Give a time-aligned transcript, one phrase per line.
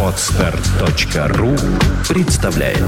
[0.00, 1.56] Отстар.ру
[2.08, 2.78] представляет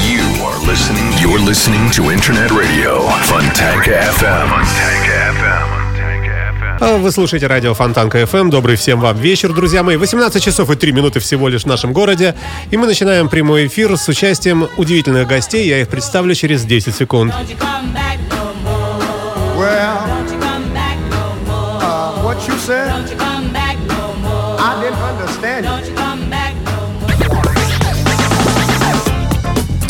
[0.00, 1.06] You are listening.
[1.20, 4.48] You're listening to Internet Radio Fontanka FM.
[4.48, 5.82] Fontanka FM.
[6.80, 8.50] А Вы слушаете радио Фонтанка FM.
[8.50, 9.96] Добрый всем вам вечер, друзья мои.
[9.96, 12.34] 18 часов и 3 минуты всего лишь в нашем городе.
[12.72, 15.68] И мы начинаем прямой эфир с участием удивительных гостей.
[15.68, 17.32] Я их представлю через 10 секунд.
[22.72, 23.21] Said,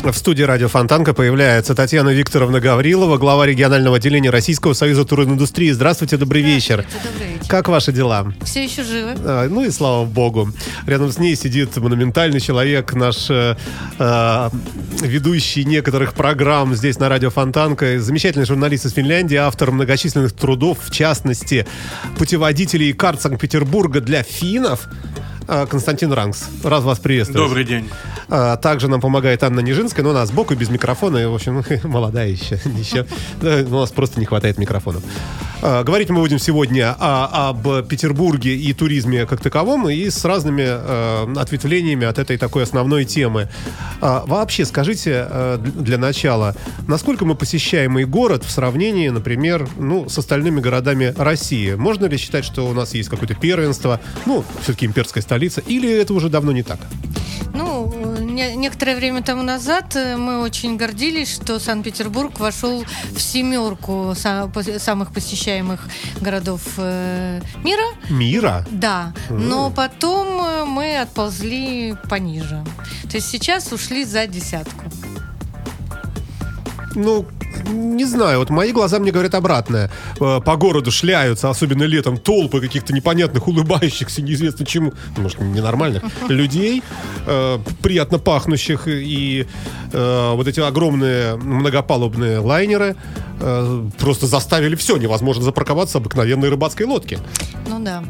[0.03, 5.71] В студии радио Фонтанка появляется Татьяна Викторовна Гаврилова, глава регионального отделения Российского союза туриндустрии.
[5.71, 6.85] Здравствуйте, добрый вечер.
[7.05, 7.47] Добрый вечер.
[7.49, 8.33] Как ваши дела?
[8.43, 9.15] Все еще живы.
[9.19, 10.51] А, Ну и слава богу.
[10.87, 13.57] Рядом с ней сидит монументальный человек, наш э,
[14.01, 14.49] э,
[15.03, 20.91] ведущий некоторых программ здесь на радио Фонтанка, замечательный журналист из Финляндии, автор многочисленных трудов, в
[20.91, 21.65] частности,
[22.19, 24.89] путеводителей карт Санкт-Петербурга для финнов.
[25.47, 26.49] э, Константин Ранкс.
[26.65, 27.45] Раз вас приветствую.
[27.47, 27.89] Добрый день.
[28.29, 32.29] А, Также нам помогает Анна Нижинская, но она сбоку без микрофона, и, в общем, молодая
[32.29, 32.59] еще.
[32.79, 33.07] еще.
[33.41, 35.03] У нас просто не хватает микрофонов.
[35.63, 40.65] А, Говорить мы будем сегодня о- об Петербурге и туризме как таковом, и с разными
[40.67, 43.49] э, ответвлениями от этой такой основной темы.
[44.01, 46.55] А, Вообще, скажите э, для начала,
[46.89, 51.75] насколько мы посещаемый город в сравнении, например, ну, с остальными городами России?
[51.75, 56.13] Можно ли считать, что у нас есть какое-то первенство, ну, все-таки имперская столица, или это
[56.15, 56.79] уже давно не так?
[57.55, 57.82] Ну,
[58.33, 65.89] некоторое время тому назад э, мы очень гордились, что Санкт-Петербург вошел в семерку самых посещаемых
[66.21, 67.85] городов э, мира.
[68.11, 68.67] Мира?
[68.71, 72.65] Да, но потом э, мы отползли пониже.
[73.11, 74.85] То есть сейчас ушли за десятку.
[76.95, 77.27] Ну,
[77.71, 79.91] не знаю, вот мои глаза мне говорят обратное.
[80.21, 86.83] Э, По городу шляются, особенно летом, толпы каких-то непонятных, улыбающихся, неизвестно чему, может, ненормальных людей,
[87.27, 89.47] э, приятно пахнущих, и
[89.93, 92.97] э, вот эти огромные многопалубные лайнеры
[93.43, 97.19] э, просто заставили все, невозможно запарковаться обыкновенной рыбацкой лодке.
[97.67, 98.05] Ну да.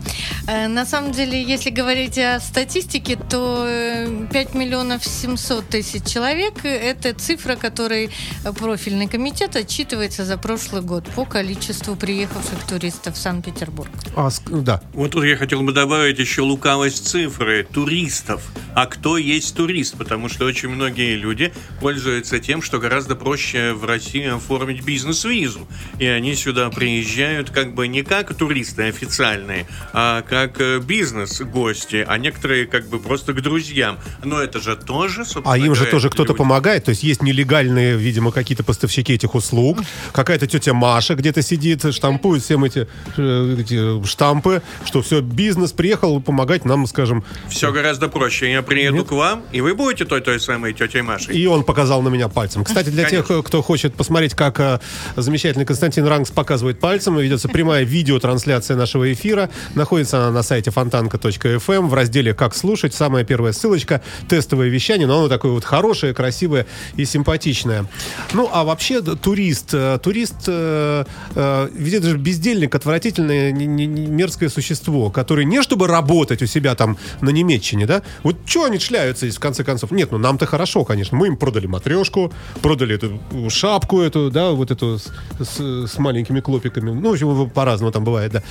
[0.47, 6.55] Э, На самом деле, если говорить о статистике, то э, 5 миллионов 700 тысяч человек–
[6.65, 8.11] это цифра, которой
[8.45, 13.91] э, профильный комитет отчитывается за прошлый год по количеству приехавших туристов в Санкт-Петербург.
[14.17, 14.83] А, да.
[14.95, 18.43] Вот тут я хотел бы добавить еще лукавость цифры туристов.
[18.75, 19.97] А кто есть турист?
[19.97, 24.83] Потому что очень многие люди пользуются тем, что гораздо проще в России оформить
[25.25, 25.67] бизнес-визу.
[25.99, 32.19] И они сюда приезжают как бы не как туристы официальные, а как э, бизнес-гости, а
[32.19, 33.99] некоторые как бы просто к друзьям.
[34.25, 36.85] Но это же тоже, собственно А им же тоже кто-то помогает.
[36.85, 39.79] То есть есть нелегальные, видимо, какие-то поставщики этих услуг.
[40.13, 46.21] Какая-то тетя Маша где-то сидит, штампует всем эти, э, эти штампы, что все, бизнес приехал
[46.21, 47.25] помогать нам, скажем.
[47.49, 48.51] Все гораздо проще.
[48.51, 49.09] Я приеду Нет.
[49.09, 51.37] к вам, и вы будете той той самой тетей Машей.
[51.37, 52.65] И он показал на меня пальцем.
[52.65, 53.43] Кстати, для тех, Конечно.
[53.43, 54.79] кто хочет посмотреть, как э,
[55.17, 59.51] замечательный Константин Ранкс показывает пальцем, ведется прямая видеотрансляция нашего эфира.
[59.75, 62.95] Находится она на сайте фонтанка.фм в разделе «Как слушать».
[62.95, 67.87] Самая первая ссылочка– тестовое вещание, но оно такое вот хорошее, красивое и симпатичное.
[68.33, 69.71] Ну, а вообще турист.
[69.73, 75.87] э, Турист, э, э, это же бездельник, отвратительное, не- не- мерзкое существо, который не чтобы
[75.87, 78.03] работать у себя там на Немеччине, да?
[78.23, 79.91] Вот что они шляются здесь, в конце концов?
[79.93, 81.17] Нет, ну нам-то хорошо, конечно.
[81.17, 85.99] Мы им продали матрешку, продали эту э, шапку эту, да, вот эту с, с- с
[85.99, 86.91] маленькими клопиками.
[86.91, 88.43] Ну, в общем, по-разному там бывает, да.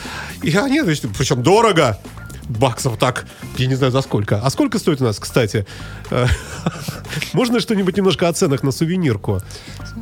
[0.43, 1.97] И они, причем дорого.
[2.49, 3.25] Баксов так,
[3.57, 4.41] я не знаю за сколько.
[4.43, 5.65] А сколько стоит у нас, кстати?
[6.09, 6.27] Э,
[7.33, 9.41] Можно что-нибудь немножко о ценах на сувенирку?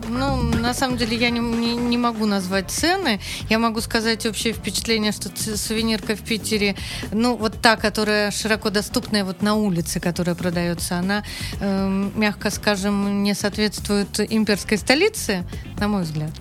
[0.10, 3.20] Ну, на самом деле, я не, не- не могу назвать цены.
[3.50, 6.76] Я могу сказать общее впечатление, что сувенирка в Питере,
[7.12, 11.24] ну, вот та, которая широко доступная вот на улице, которая продается, она,
[11.60, 15.46] эм, мягко скажем, не соответствует имперской столице,
[15.80, 16.32] на мой взгляд.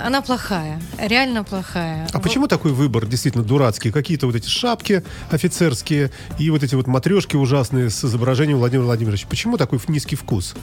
[0.00, 2.08] Она плохая, реально плохая.
[2.12, 3.90] А почему такой выбор действительно дурацкий?
[3.90, 9.26] Какие-то вот эти шапки офицерские и вот эти вот матрешки ужасные с изображением Владимира Владимировича.
[9.28, 10.54] Почему такой низкий вкус?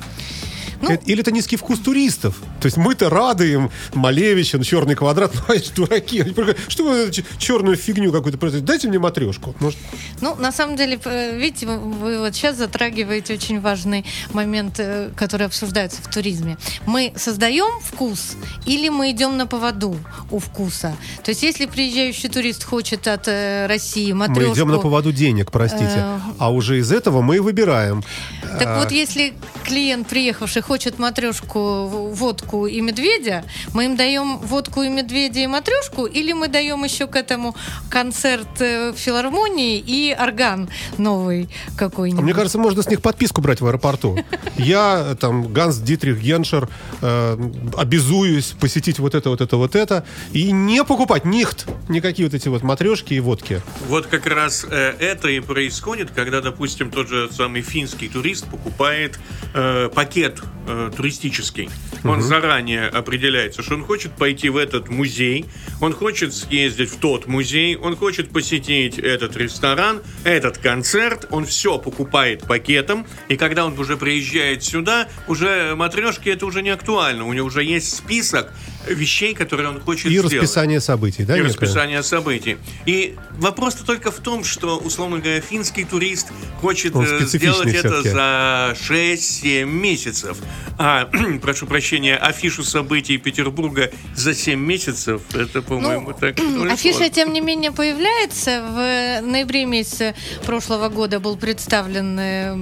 [0.82, 2.36] Ну- Или это низкий вкус туристов?
[2.62, 6.22] То есть мы-то рады им, Малевич, он черный квадрат, ну, эти дураки.
[6.22, 8.62] Они просто, Что вы черную фигню какую-то?
[8.62, 9.56] Дайте мне матрешку.
[9.60, 9.80] Может,
[10.22, 11.00] Ну, на самом деле,
[11.34, 16.58] видите, вы, вы вот сейчас затрагиваете очень важный момент, э, который обсуждается в туризме.
[16.86, 18.36] Мы создаем вкус
[18.66, 19.98] или мы идем на поводу
[20.32, 20.96] у вкуса?
[21.24, 24.42] То есть, если приезжающий турист хочет от э, России матрешку...
[24.42, 25.96] мы идем на поводу денег, простите.
[25.96, 26.20] Э.
[26.38, 28.04] А уже из этого мы и выбираем.
[28.42, 29.34] Так А, вот, если
[29.64, 33.44] клиент, приехавший, хочет матрешку, водку и медведя,
[33.74, 37.56] мы им даем водку и медведя и матрешку, или мы даем еще к этому
[37.90, 40.70] концерт э, в филармонии и орган
[41.00, 42.24] новый какой-нибудь.
[42.24, 44.20] Мне кажется, можно с них подписку брать в аэропорту.
[44.58, 46.70] Я, э, там, Ганс Дитрих Геншер,
[47.02, 52.36] э, обязуюсь посетить вот это, вот это, вот это, и не покупать нихт никакие вот
[52.36, 53.64] эти вот матрешки и водки.
[53.88, 59.20] Вот как раз э, это и происходит, когда, допустим, тот же самый финский турист покупает
[59.56, 60.40] э, пакет
[60.70, 61.70] э, туристический.
[62.04, 65.46] Он заранее определяется, что он хочет пойти в этот музей,
[65.82, 71.78] он хочет съездить в тот музей, он хочет посетить этот ресторан, этот концерт, он все
[71.78, 77.34] покупает пакетом, и когда он уже приезжает сюда, уже матрешки это уже не актуально, у
[77.34, 78.54] него уже есть список
[78.88, 81.36] вещей, которые он хочет И сделать расписание событий, да?
[81.36, 81.50] и некое?
[81.50, 82.58] расписание событий.
[82.86, 86.28] И вопрос только в том, что, условно говоря, финский турист
[86.62, 90.38] хочет э, сделать это за 6-7 месяцев.
[90.78, 91.10] А,
[91.42, 96.36] прошу прощения, афишу событий Петербурга за 7 месяцев, это, по-моему, так...
[96.60, 97.16] довольно Афиша, сложно.
[97.16, 98.62] тем не менее, появляется.
[98.62, 100.16] В ноябре месяце
[100.46, 102.58] прошлого года был представлен э,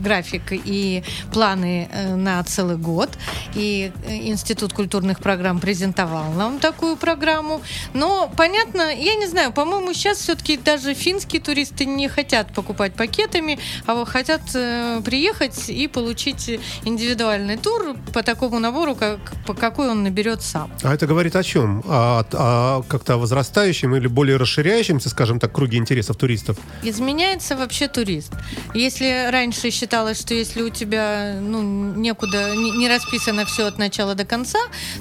[0.00, 1.02] график и
[1.32, 3.10] планы э, на целый год.
[3.54, 7.62] И э, Институт культурных программ презентовал нам такую программу.
[7.92, 13.58] Но, понятно, я не знаю, по-моему, сейчас все-таки даже финские туристы не хотят покупать пакетами,
[13.86, 20.02] а хотят э, приехать и получить индивидуальный тур по такому набору, как, по какой он
[20.02, 20.70] наберет сам.
[20.82, 21.82] А это говорит о чем?
[21.86, 26.56] О, о как-то возрастающем или более расширяющемся, скажем так, круге интересов туристов?
[26.82, 28.32] Изменяется вообще турист.
[28.74, 34.14] Если раньше считалось, что если у тебя ну, некуда, не, не расписано все от начала
[34.14, 34.58] до конца,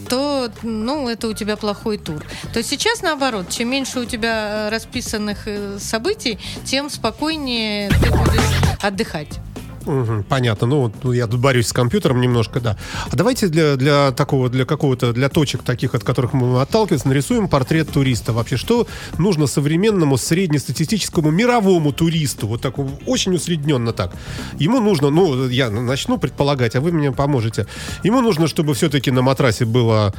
[0.10, 2.22] то ну, это у тебя плохой тур.
[2.54, 8.82] То сейчас наоборот, чем меньше у тебя э, расписанных э, событий, тем спокойнее ты будешь
[8.82, 9.40] отдыхать.
[9.86, 10.68] Мгм, понятно.
[10.68, 12.78] Ну, ну, я тут борюсь с компьютером немножко, да.
[13.12, 17.48] А давайте для, для такого, для какого-то, для точек таких, от которых мы отталкиваемся, нарисуем
[17.48, 18.34] портрет туриста.
[18.34, 18.88] Вообще, что
[19.18, 22.48] нужно современному среднестатистическому мировому туристу?
[22.48, 24.14] Вот такому, очень усредненно так.
[24.58, 27.68] Ему нужно, ну, я начну предполагать, а вы мне поможете.
[28.04, 30.14] Ему нужно, чтобы все-таки на матрасе была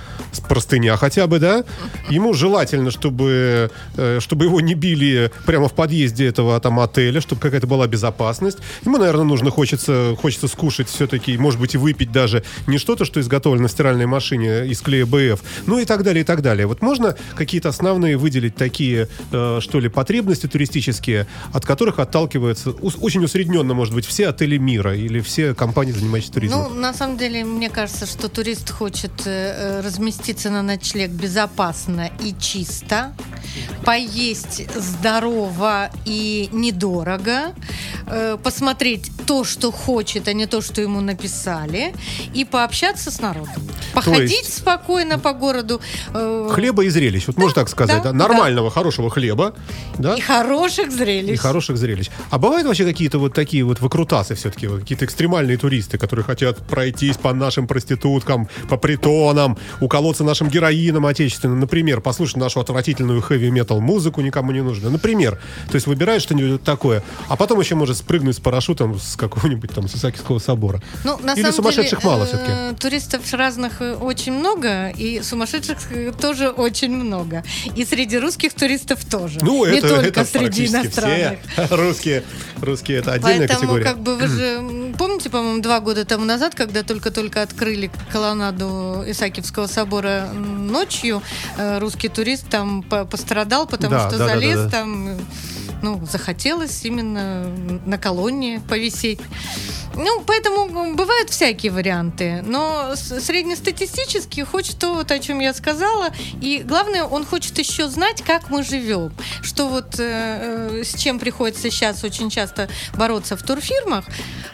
[0.49, 1.65] простыня хотя бы, да?
[2.11, 7.41] Ему желательно, чтобы, э, чтобы его не били прямо в подъезде этого там отеля, чтобы
[7.41, 8.59] какая-то была безопасность.
[8.85, 13.21] Ему, наверное, нужно хочется, хочется скушать все-таки, может быть, и выпить даже не что-то, что
[13.21, 16.67] изготовлено в стиральной машине из клея БФ, ну и так далее, и так далее.
[16.67, 23.25] Вот можно какие-то основные выделить такие, э, что ли, потребности туристические, от которых отталкиваются очень
[23.25, 26.75] усредненно, может быть, все отели мира или все компании, занимающиеся туризмом?
[26.75, 32.35] Ну, на самом деле, мне кажется, что турист хочет э, разместиться на ночлег безопасно и
[32.41, 33.15] чисто,
[33.85, 37.55] поесть здорово и недорого,
[38.07, 41.95] э, посмотреть то, что хочет, а не то, что ему написали,
[42.35, 43.63] и пообщаться с народом.
[43.95, 45.81] Походить есть- спокойно по городу.
[46.13, 48.13] э, Хлеба и зрелищ, вот можно так сказать, да, да?
[48.13, 49.55] Нормального, хорошего хлеба,
[49.99, 50.15] да?
[50.15, 51.35] И хороших зрелищ.
[51.35, 52.09] И хороших зрелищ.
[52.31, 56.59] А бывают вообще какие-то вот такие вот выкрутасы все-таки, вот какие-то экстремальные туристы, которые хотят
[56.67, 63.81] пройтись по нашим проституткам, по притонам, уколоться нашим героином отечественным, например, послушать нашу отвратительную хэви-метал
[63.81, 64.91] музыку никому не нужно.
[64.91, 65.39] Например,
[65.69, 69.89] то есть выбирает что-нибудь такое, а потом еще может спрыгнуть с парашютом с какого-нибудь там
[69.89, 70.81] с Исаакиевского собора.
[71.05, 72.77] Ну, на Или самом сумасшедших деле, мало э, все-таки.
[72.81, 77.43] Туристов разных э, очень много, и сумасшедших э, тоже очень много.
[77.75, 79.39] И среди русских туристов тоже.
[79.43, 81.39] Ну, Не это, только это среди иностранных.
[81.53, 81.67] все.
[81.77, 82.23] Русские,
[82.61, 83.85] русские это отдельная Поэтому, категория.
[83.85, 89.67] как бы вы же помните, по-моему, два года тому назад, когда только-только открыли колоннаду Исаакиевского
[89.67, 91.23] собора ночью,
[91.59, 94.71] русский турист там по- пострадал, потому Да, что да, да, залез да, да.
[94.71, 95.17] там, э,
[95.85, 97.47] ну, захотелось именно
[97.85, 99.21] на колонне повисеть.
[99.97, 106.09] Ну, поэтому бывают всякие варианты, но среднестатистически хочет то, вот, о чем я сказала,
[106.41, 111.19] и главное, он хочет еще знать, как мы живем, что вот э, э, с чем
[111.19, 114.05] приходится сейчас очень часто бороться в турфирмах.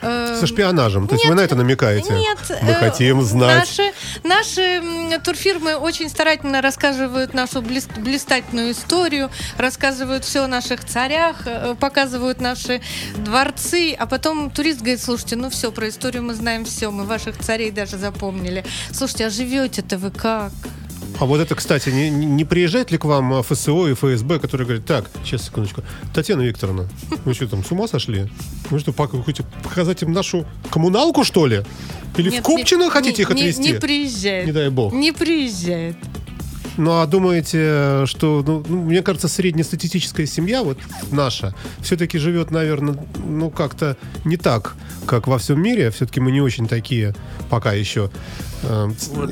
[0.02, 1.06] Э, Со шпионажем.
[1.08, 2.12] То есть нет, вы на это намекаете?
[2.12, 2.38] Нет.
[2.62, 3.58] Мы э, хотим знать.
[3.58, 3.92] Наши,
[4.24, 11.74] наши турфирмы очень старательно рассказывают нашу блис- блистательную историю, рассказывают все о наших царях, э,
[11.78, 12.80] показывают наши
[13.16, 17.38] дворцы, а потом турист говорит, слушайте, ну все, про историю мы знаем все, мы ваших
[17.38, 18.64] царей даже запомнили.
[18.92, 20.52] Слушайте, а живете-то вы как?
[21.18, 24.66] А вот это, кстати, не, не не приезжает ли к вам ФСО и ФСБ, которые
[24.66, 25.82] говорят, так, сейчас, секундочку,
[26.14, 26.88] Татьяна Викторовна,
[27.24, 28.28] вы что там, с ума сошли?
[28.70, 31.62] Вы что, хотите показать им нашу коммуналку, что ли?
[32.16, 33.72] Или Нет, в Купчино не- хотите не- их не- отвезти?
[33.72, 34.46] Не приезжает.
[34.46, 34.92] Не дай бог.
[34.92, 35.96] Не приезжает.
[36.80, 40.78] Ну, а думаете, что, ну, ну, мне кажется, среднестатистическая семья, вот
[41.12, 45.90] наша, все-таки живет, наверное, ну, как-то не так, как во всем мире.
[45.90, 47.14] Все-таки мы не очень такие
[47.50, 48.10] пока еще.
[48.62, 48.88] Э,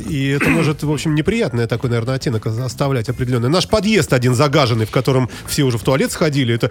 [0.09, 3.49] И это может, в общем, неприятный такой, наверное, оттенок оставлять определенный.
[3.49, 6.71] Наш подъезд один загаженный, в котором все уже в туалет сходили, это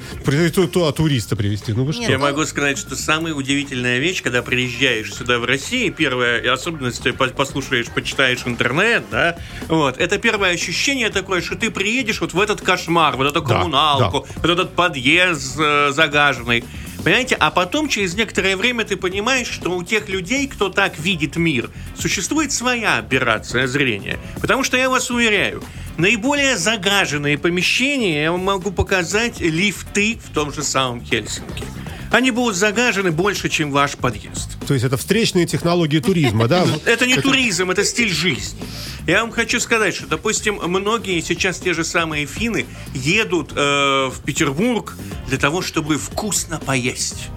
[0.68, 1.74] ту- а туриста привезти.
[1.74, 2.04] Ну вы что?
[2.04, 7.04] Я могу сказать, что самая удивительная вещь, когда приезжаешь сюда в Россию, первая и особенность,
[7.04, 9.38] ты по- послушаешь, почитаешь интернет, да,
[9.68, 13.48] вот, это первое ощущение такое, что ты приедешь вот в этот кошмар, вот эту Да,
[13.48, 16.64] коммуналку, вот этот подъезд э, загаженный.
[17.08, 21.38] Понимаете, а потом через некоторое время ты понимаешь, что у тех людей, кто так видит
[21.38, 24.20] мир, существует своя операция зрения.
[24.42, 25.64] Потому что я вас уверяю,
[25.96, 31.64] наиболее загаженные помещения я вам могу показать лифты в том же самом Хельсинки.
[32.12, 34.58] Они будут загажены больше, чем ваш подъезд.
[34.68, 36.66] То есть это встречные технологии туризма, да?
[36.86, 38.60] Это не туризм, это стиль жизни.
[39.08, 44.22] Я вам хочу сказать, что, допустим, многие сейчас те же самые финны едут э, в
[44.26, 44.98] Петербург
[45.30, 47.30] для того, чтобы вкусно поесть.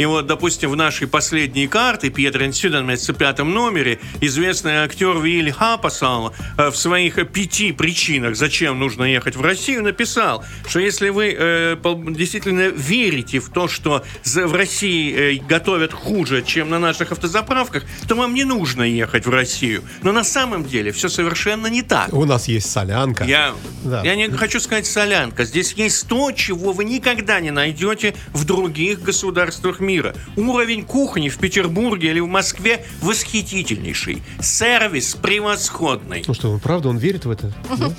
[0.00, 5.50] И вот, допустим, в нашей последней карте Петрин Сюденмец в пятом номере известный актер Вилли
[5.50, 11.36] Хапасал э, в своих пяти причинах, зачем нужно ехать в Россию, написал, что если вы
[11.38, 11.76] э,
[12.12, 18.14] действительно верите в то, что в России э, готовят хуже, чем на наших автозаправках, то
[18.14, 19.84] вам не нужно ехать в Россию.
[20.02, 22.10] Но на самом деле все совершенно не так.
[22.14, 23.24] У нас есть солянка.
[23.24, 23.52] Я,
[23.84, 24.02] Да.
[24.02, 25.44] я не хочу сказать солянка.
[25.44, 29.89] Здесь есть то, чего вы никогда не найдете в других государствах мира.
[30.36, 34.22] Уровень кухни в Петербурге или в Москве восхитительнейший.
[34.40, 36.24] Сервис превосходный.
[36.26, 37.52] Ну что, он правда, он верит в это?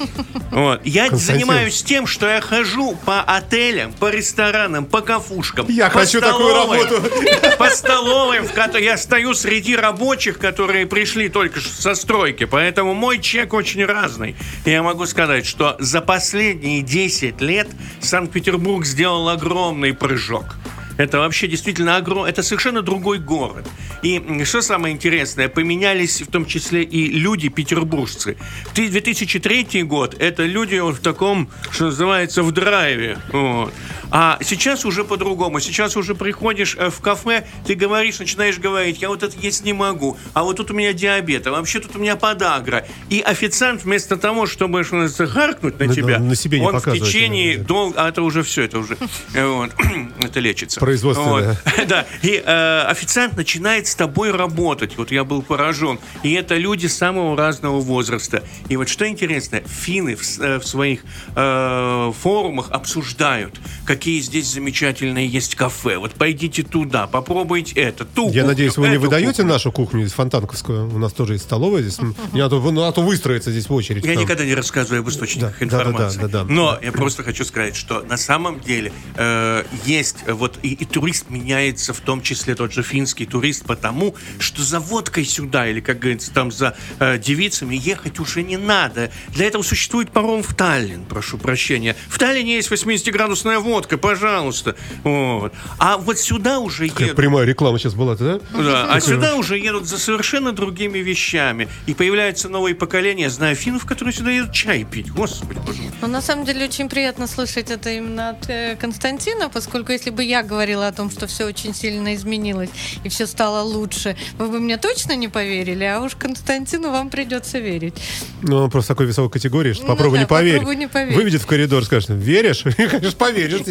[0.52, 0.82] Вот.
[0.86, 5.68] Я занимаюсь тем, что я хожу по отелям, по ресторанам, по кафушкам.
[5.70, 7.02] Я хочу такую работу.
[7.58, 12.46] По столовым, в которой я стою среди рабочих, которые пришли только со стройки.
[12.46, 14.36] Поэтому мой чек очень разный.
[14.66, 17.68] Я могу сказать, что за последние 10 лет
[18.02, 20.58] Санкт-Петербург сделал огромный прыжок.
[20.98, 22.26] Это вообще действительно огром...
[22.26, 23.68] Это совершенно другой город.
[24.02, 28.38] И что самое интересное, поменялись в том числе и люди петербуржцы.
[28.72, 33.18] В 2003 год это люди вот в таком, что называется, в драйве.
[33.32, 33.74] Вот.
[34.12, 35.60] А сейчас уже по-другому.
[35.60, 39.74] Сейчас уже приходишь э, в кафе, ты говоришь, начинаешь говорить, я вот это есть не
[39.74, 42.86] могу, а вот тут у меня диабет, а вообще тут у меня подагра.
[43.10, 46.78] И официант вместо того, чтобы что называется, гаркнуть на На- тебя, на себе не он
[46.80, 47.64] в течение да.
[47.64, 48.98] дол- А это уже все, это уже
[49.34, 49.72] э, вот,
[50.22, 50.80] это лечится.
[50.80, 51.58] Производственное.
[51.76, 51.88] Вот.
[51.88, 52.06] Да.
[52.22, 54.98] И э, официант начинает с тобой работать.
[54.98, 56.00] Вот я был поражен.
[56.24, 58.44] И это люди самого разного возраста.
[58.70, 61.02] И вот что интересно, финны в, э, своих
[61.36, 63.60] э, форумах обсуждают,
[64.02, 66.00] какие здесь замечательные есть кафе.
[66.00, 69.46] Вот пойдите туда, попробуйте это, ту Я кухню, надеюсь, вы не выдаете кухню.
[69.46, 70.92] нашу кухню из Фонтанковскую?
[70.92, 72.00] У нас тоже есть столовая здесь.
[72.34, 74.04] Не, а, то, ну, а то выстроится здесь в очередь.
[74.04, 74.24] Я Там.
[74.24, 76.20] никогда не рассказываю об источниках Да, да, да, информации.
[76.20, 76.52] да, да, да.
[76.52, 80.86] Но я просто хочу сказать, что на самом деле э, есть э, вот и, и
[80.86, 85.80] турист меняется, в том числе тот же финский турист, потому что за водкой сюда или,
[85.80, 89.12] как говорится, там за э, девицами ехать уже не надо.
[89.30, 91.96] Для этого существует паром в Таллин, прошу прощения.
[92.10, 94.76] В Таллине есть 80-градусная водка, пожалуйста.
[95.04, 95.54] Вот.
[95.80, 97.18] А вот сюда уже Какая едут.
[97.18, 98.40] прямая реклама сейчас была, да?
[98.58, 101.68] Да, а сюда уже едут за совершенно другими вещами.
[101.88, 103.24] И появляются новые поколения.
[103.24, 105.12] Я знаю финнов, которые сюда едут чай пить.
[105.12, 105.92] Господи, боже мой.
[106.02, 110.24] Но на самом деле очень приятно слышать это именно от э, Константина, поскольку если бы
[110.24, 112.70] я говорила о том, что все очень сильно изменилось
[113.04, 117.60] и все стало лучше, вы бы мне точно не поверили, а уж Константину вам придется
[117.60, 117.96] верить.
[118.42, 120.60] Ну, он просто такой весовой категории, что Ну попробуй да, не поверить.
[120.60, 121.16] попробуй не поверить.
[121.16, 122.66] Выведет в коридор, скажет, веришь?
[122.66, 123.62] И, конечно, поверишь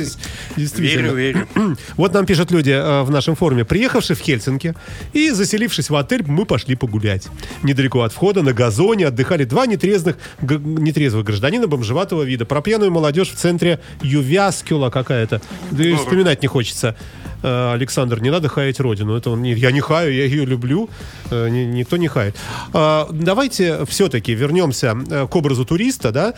[0.56, 1.12] Действительно.
[1.12, 1.76] Верю, верю.
[1.96, 4.74] Вот нам пишут люди э, в нашем форуме, приехавшие в Хельсинки
[5.12, 7.28] и заселившись в отель, мы пошли погулять.
[7.62, 12.44] Недалеко от входа на газоне отдыхали два нетрезвых, нетрезвых гражданина бомжеватого вида.
[12.44, 15.40] Про пьяную молодежь в центре Ювяскюла какая-то.
[15.70, 16.96] Да и вспоминать не хочется.
[17.42, 19.16] Э, Александр, не надо хаять родину.
[19.16, 20.88] Это он я не хаю, я ее люблю.
[21.30, 22.36] Э, ни- никто не хает.
[22.72, 26.34] А, давайте все-таки вернемся э, к образу туриста, да.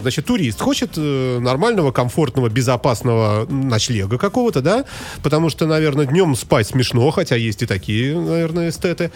[0.00, 4.84] Значит, турист хочет нормального, комфортного, безопасного ночлега какого-то, да,
[5.22, 9.10] потому что, наверное, днем спать смешно, хотя есть и такие, наверное, эстеты.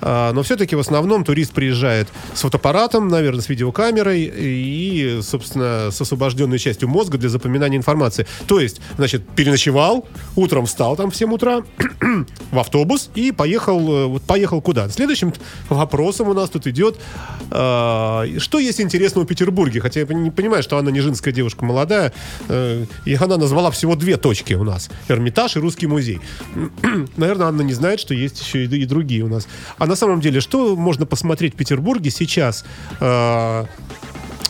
[0.00, 6.00] А, но все-таки в основном турист приезжает с фотоаппаратом, наверное, с видеокамерой и, собственно, с
[6.00, 8.26] освобожденной частью мозга для запоминания информации.
[8.46, 11.62] То есть, значит, переночевал, утром встал там в 7 утра
[12.50, 14.88] в автобус и поехал, э, вот поехал куда?
[14.88, 15.32] Следующим
[15.68, 16.98] вопросом у нас тут идет,
[17.50, 19.80] э, что есть интересного в Петербурге?
[19.80, 22.12] Хотя я не понимаю, что она не женская девушка молодая,
[22.48, 24.90] э, и она назвала всего две точки у нас.
[25.08, 26.20] Эрмитаж и Русский музей.
[27.16, 29.46] Наверное, Анна не знает, что есть еще и, и другие у нас.
[29.78, 32.64] А на самом деле, что можно посмотреть в Петербурге сейчас?
[33.00, 33.64] э,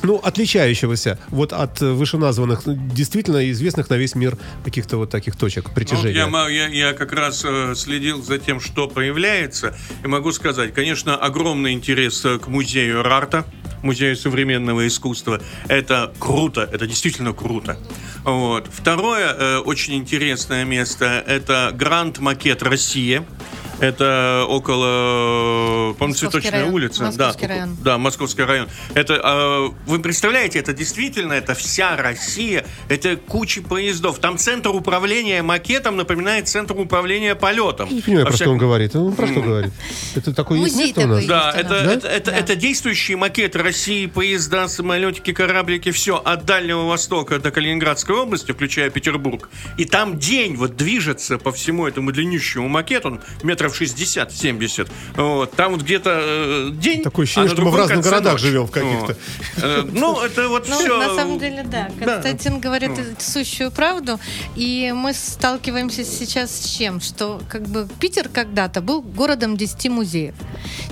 [0.03, 5.37] ну, отличающегося вот от э, вышеназванных, ну, действительно известных на весь мир каких-то вот таких
[5.37, 6.15] точек Ну, притяжения.
[6.17, 10.73] я, ма- я- я как раз э, следил за тем, что появляется, и могу сказать,
[10.75, 13.45] конечно, огромный интерес э, к музею Рарта,
[13.83, 15.41] музею современного искусства.
[15.69, 17.79] Это круто, это действительно круто.
[18.25, 18.69] Вот.
[18.71, 23.25] Второе э, очень интересное место– это Гранд Макет Россия.
[23.81, 26.75] Это около, по-моему, Цветочная район.
[26.75, 27.05] улица.
[27.05, 27.77] Московский да, район.
[27.83, 28.69] да, Московский район.
[28.95, 34.19] Это, э, вы представляете, это действительно, это вся Россия, это куча поездов.
[34.19, 37.89] Там центр управления макетом напоминает центр управления полетом.
[37.95, 38.97] Не понимаю, про что он всяком- говорит.
[38.97, 39.73] Он про что говорит?
[40.15, 41.25] Это есть Музей место у нас?
[41.25, 41.27] такой.
[41.29, 42.37] Да, это, это, это, Да.
[42.37, 48.91] это действующие макеты России, поезда, самолетики, кораблики, все от Дальнего Востока до Калининградской области, включая
[48.91, 49.49] Петербург.
[49.79, 54.89] И там день вот движется по всему этому длиннющему макету, он метров 60-70.
[55.17, 57.03] Вот, там вот где-то э, день.
[57.03, 58.43] Такое ощущение, а что мы в разных городах ночь.
[58.43, 59.17] живем в каких-то.
[59.63, 60.97] Э, Ну, это вот Ну, все.
[60.99, 61.91] на самом деле, да.
[61.99, 64.19] Константин говорит сущую правду.
[64.57, 67.01] И мы сталкиваемся сейчас с чем?
[67.01, 70.35] Что как бы Питер когда-то был городом 10 музеев.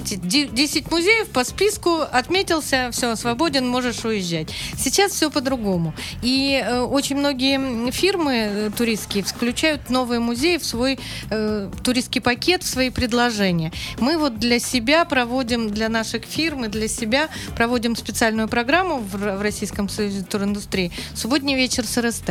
[0.05, 4.49] Ди- ди- 10 музеев по списку отметился, все, свободен, можешь уезжать.
[4.77, 5.95] Сейчас все по-другому.
[6.23, 10.99] И э, очень многие фирмы туристские включают новые музеи в свой
[11.31, 13.73] э, туристский пакет, в свои предложения.
[13.99, 19.17] Мы вот для себя проводим, для наших фирм и для себя проводим специальную программу в,
[19.17, 22.31] в Российском союзе туриндустрии «Субботний вечер с РСТ».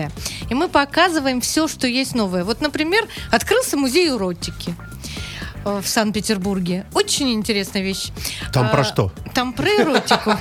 [0.50, 2.44] И мы показываем все, что есть новое.
[2.44, 4.76] Вот, например, открылся музей эротики
[5.82, 6.86] в Санкт-Петербурге.
[6.94, 8.10] Очень интересная вещь.
[8.54, 9.12] Там про А, что?
[9.34, 10.32] Там про эротику.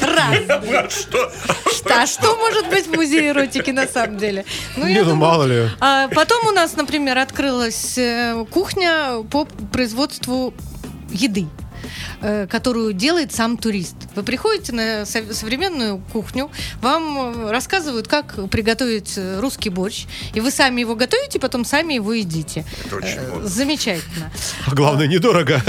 [0.00, 1.08] Раз.
[1.86, 4.44] А что может быть в музее эротики на самом деле?
[4.76, 5.68] Ну, Не, я ну, думаю, мало ли.
[5.80, 10.54] а потом у нас, например, открылась э, кухня по производству
[11.10, 11.46] еды
[12.22, 13.96] э, которую делает сам турист.
[14.14, 20.04] Вы приходите на со- современную кухню, вам э, рассказывают, как приготовить э, русский борщ,
[20.34, 22.64] и вы сами его готовите, потом сами его едите.
[22.86, 23.48] Это очень Э, модно.
[23.48, 24.30] Замечательно.
[24.66, 25.62] А главное, недорого.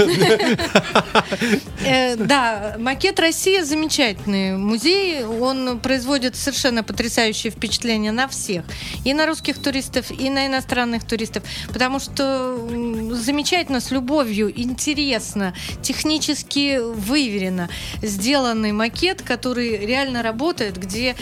[1.84, 5.24] Э, да, макет Россия замечательный музей.
[5.24, 8.64] Он производит совершенно потрясающее впечатление на всех.
[9.04, 11.42] И на русских туристов, и на иностранных туристов.
[11.72, 12.56] Потому что
[13.12, 17.68] замечательно, с любовью, интересно, технически выверено
[18.36, 21.16] сделанный макет, который реально работает, где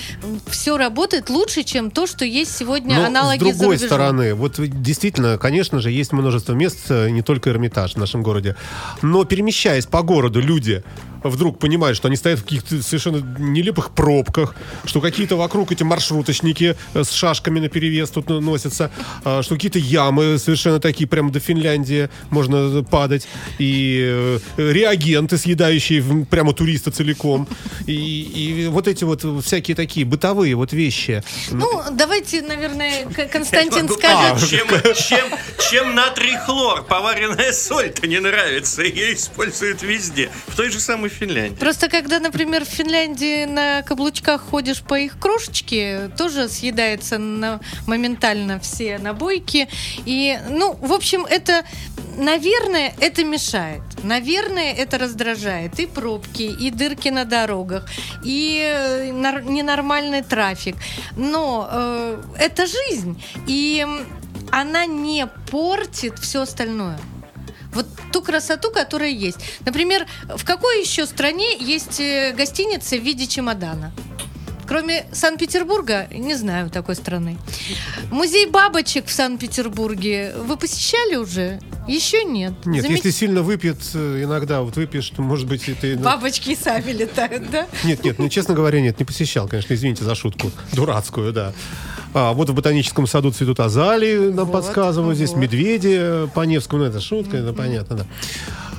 [0.48, 5.38] все работает лучше, чем то, что есть сегодня Но аналоги с другой стороны, вот действительно,
[5.38, 8.56] конечно же, есть множество мест, э, не только Эрмитаж в нашем городе.
[9.02, 10.82] Но перемещаясь по городу, люди
[11.24, 16.76] вдруг понимают, что они стоят в каких-то совершенно нелепых пробках, что какие-то вокруг эти маршруточники
[16.92, 18.90] э, с шашками на перевес тут ну, носятся,
[19.24, 23.26] а, что какие-то ямы совершенно такие, прямо до Финляндии можно падать,
[23.58, 27.48] и э, реагенты, съедающие прямо туриста целиком,
[27.86, 31.22] и, и вот эти вот всякие такие бытовые вот вещи.
[31.50, 34.50] Ну, давайте, наверное, Константин Могу скажет.
[34.50, 35.38] понять, чем, чем,
[35.70, 40.30] чем натрий хлор, поваренная соль-то не нравится, ее используют везде.
[40.48, 41.54] В той же самой Финляндии.
[41.56, 48.58] Просто когда, например, в Финляндии на каблучках ходишь по их крошечке, тоже съедается на- моментально
[48.60, 49.68] все набойки.
[50.04, 51.64] И, ну, в общем, это,
[52.16, 53.82] наверное, это мешает.
[54.02, 55.78] Наверное, это раздражает.
[55.80, 57.88] И пробки, и дырки на дорогах,
[58.24, 60.76] и э, ненормальный трафик.
[61.16, 63.22] Но э, это жизнь.
[63.46, 63.86] И
[64.50, 66.98] она не портит все остальное.
[67.74, 69.38] Вот ту красоту, которая есть.
[69.66, 70.06] Например,
[70.36, 73.92] в какой еще стране есть э, гостиница в виде чемодана?
[74.66, 77.36] Кроме Санкт-Петербурга, не знаю такой страны.
[78.10, 81.60] Музей бабочек в Санкт-Петербурге вы посещали уже?
[81.86, 82.54] Еще нет.
[82.64, 85.86] Нет, Замеч- если сильно выпьет, э, иногда вот выпьешь, то, может быть, это...
[85.88, 87.66] и- Бабочки сами летают, да?
[87.84, 90.50] Нет, нет, ну, честно говоря, нет, не посещал, конечно, извините за шутку.
[90.72, 91.52] Дурацкую, да.
[92.14, 95.16] А, вот в ботаническом саду цветут азалии, нам Вот, подсказывают.
[95.16, 95.40] Здесь вот.
[95.40, 98.06] медведи э, по Невскому, ну, это шутка, это понятно, да.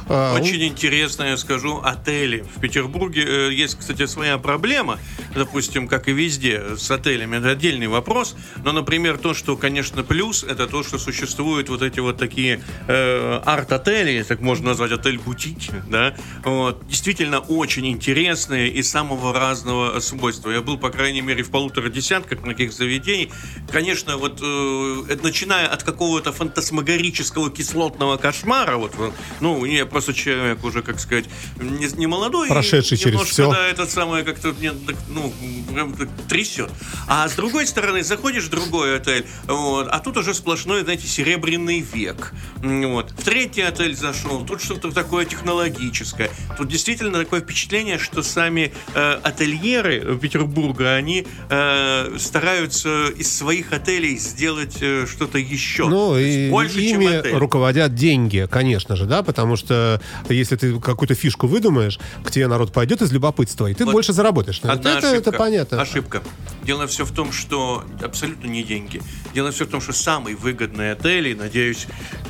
[0.08, 2.46] А, Очень интересно, я скажу, отели.
[2.56, 5.00] В Петербурге э, есть, кстати, своя проблема,
[5.34, 7.38] допустим, как и везде, с отелями.
[7.38, 8.36] Это отдельный вопрос.
[8.64, 13.42] Но, например, то, что, конечно, плюс, это то, что существуют вот эти вот такие э,
[13.46, 20.52] арт-отели, так можно назвать, отель-бутики, да, вот, действительно очень интересные и самого разного свойства.
[20.52, 23.32] Я был, по крайней мере, в полутора десятках таких заведений.
[23.72, 28.94] Конечно, вот э, начиная от какого-то фантасмагорического кислотного кошмара, вот,
[29.40, 31.24] ну, я просто человек уже, как сказать,
[31.58, 32.50] не, не молодой.
[32.50, 33.52] Прошедший через немножко, всё.
[33.54, 34.74] да, это самое как-то, мне,
[35.08, 35.34] ну,
[35.72, 36.70] прям так трясет.
[37.08, 41.80] А с другой стороны, заходишь в другой отель, вот, а тут уже сплошной, знаете, серебряный
[41.80, 42.34] век.
[42.58, 43.12] Вот.
[43.12, 46.30] В третий отель зашел, тут что-то такое технологическое.
[46.58, 54.18] Тут действительно такое впечатление, что сами э, ательеры Петербурга, они э, стараются из своих отелей
[54.18, 55.88] сделать э, что-то еще.
[55.88, 57.36] Ну, и больше, чем ими отель.
[57.36, 59.85] руководят деньги, конечно же, да, потому что
[60.30, 64.14] если ты какую-то фишку выдумаешь, к тебе народ пойдет из любопытства, и ты Вот больше
[64.14, 64.62] заработаешь.
[64.64, 65.30] на Одна это, ошибка.
[65.30, 65.82] это понятно.
[65.82, 66.24] Ошибка.
[66.64, 69.02] Дело все в том, что абсолютно не деньги.
[69.34, 71.88] Дело все в том, что самый выгодный отель, и, надеюсь,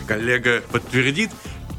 [0.07, 1.29] коллега подтвердит,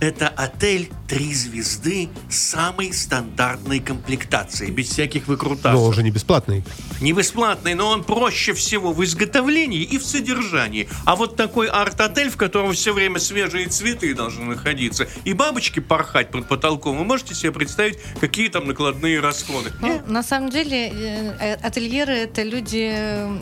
[0.01, 5.75] это отель три звезды самой стандартной комплектации, без всяких выкрутасов.
[5.75, 6.65] Но он же не бесплатный.
[7.01, 10.89] Не бесплатный, но он проще всего в изготовлении и в содержании.
[11.05, 16.31] А вот такой арт-отель, в котором все время свежие цветы должны находиться, и бабочки порхать
[16.31, 19.73] под потолком, вы можете себе представить, какие там накладные расходы?
[19.81, 23.37] Ну, на самом деле, э, э, ательеры это люди э,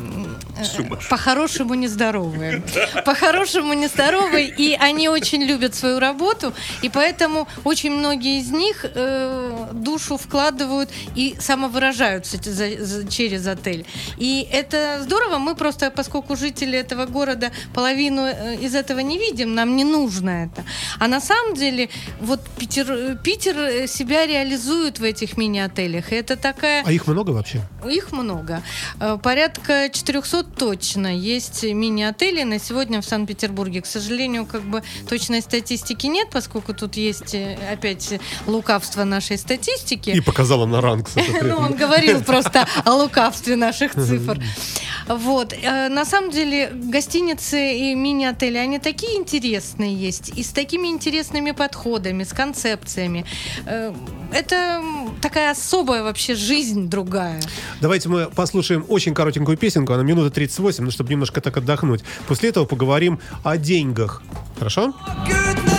[1.09, 2.63] по-хорошему нездоровые.
[3.05, 9.69] По-хорошему нездоровые, и они очень любят свою работу, и поэтому очень многие из них э,
[9.73, 13.85] душу вкладывают и самовыражаются за- за- через отель.
[14.19, 19.55] И это здорово, мы просто, поскольку жители этого города половину э, из этого не видим,
[19.55, 20.65] нам не нужно это.
[20.99, 21.89] А на самом деле,
[22.21, 26.13] вот Питер, Питер э, себя реализует в этих мини-отелях.
[26.13, 26.83] Это такая...
[26.85, 27.61] А их много вообще?
[27.89, 28.63] Их много.
[29.01, 33.83] Э, Порядка 400 точно есть мини-отели на сегодня в Санкт-Петербурге.
[33.83, 37.35] К сожалению, как бы точной статистики нет, поскольку тут есть
[37.73, 40.11] опять лукавство нашей статистики.
[40.11, 41.09] И показала на ранг.
[41.43, 44.41] Ну, он говорил просто о лукавстве наших цифр.
[45.09, 45.53] Вот.
[45.53, 51.51] Э, На самом деле, гостиницы и мини-отели, они такие интересные есть, и с такими интересными
[51.51, 53.25] подходами, с концепциями.
[53.67, 53.93] Э,
[54.33, 54.83] Это
[55.21, 57.41] такая особая вообще жизнь другая.
[57.81, 62.03] Давайте мы послушаем очень коротенькую песенку, она минута 38, ну, чтобы немножко так отдохнуть.
[62.27, 64.23] После этого поговорим о деньгах.
[64.59, 64.95] Хорошо?
[65.27, 65.74] Goodness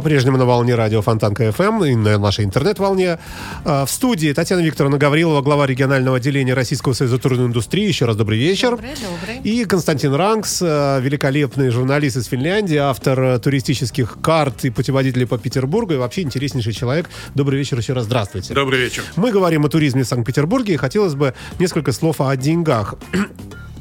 [0.00, 3.18] по-прежнему на волне радио Фонтанка ФМ и на нашей интернет-волне.
[3.66, 7.86] А, В студии Татьяна Викторовна Гаврилова, глава регионального отделения Российского союза турной индустрии.
[7.86, 8.70] Еще раз добрый вечер.
[8.70, 9.40] Добрый, добрый.
[9.44, 15.36] И Константин Ранкс, э, великолепный журналист из Финляндии, автор э, туристических карт и путеводителей по
[15.36, 17.10] Петербургу и вообще интереснейший человек.
[17.34, 18.06] Добрый вечер еще раз.
[18.06, 18.54] Здравствуйте.
[18.54, 19.02] Добрый вечер.
[19.16, 22.94] Мы говорим о туризме в Санкт-Петербурге, и хотелось бы несколько слов о деньгах.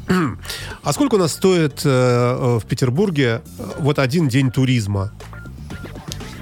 [0.83, 5.11] А сколько у нас стоит э, э, в Петербурге э, вот один день туризма?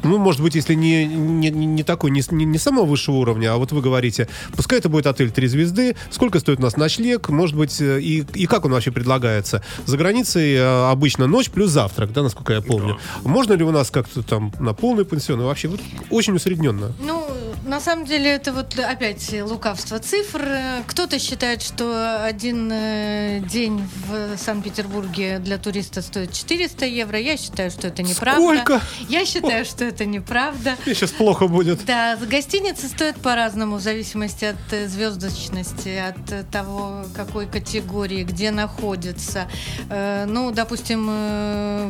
[0.03, 3.57] Ну, может быть, если не, не, не- такой, не, не, не самого высшего уровня, а
[3.57, 7.55] вот вы говорите, пускай это будет отель три звезды, сколько стоит у нас ночлег, может
[7.55, 9.63] быть, э, и, и как он вообще предлагается?
[9.85, 12.99] За границей э, обычно ночь плюс завтрак, да, насколько я помню.
[13.23, 15.41] Можно ли у нас как-то там на полный пансион?
[15.41, 15.79] Вообще, вот
[16.09, 16.91] очень усредненно.
[16.99, 17.27] Ну,
[17.65, 20.47] на самом деле, это вот опять лукавство цифр.
[20.87, 27.19] Кто-то считает, что один э, день в Санкт-Петербурге для туриста стоит 400 евро.
[27.19, 28.41] Я считаю, что это неправда.
[28.41, 28.81] Сколько?
[29.09, 30.75] Я считаю, что это неправда.
[30.85, 31.85] Мне сейчас плохо будет.
[31.85, 38.51] Да, гостиницы стоят по-разному в зависимости от э, звездочности, от э, того, какой категории, где
[38.51, 39.47] находится.
[39.89, 41.07] Э, Ну, допустим,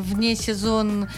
[0.02, 1.08] вне сезон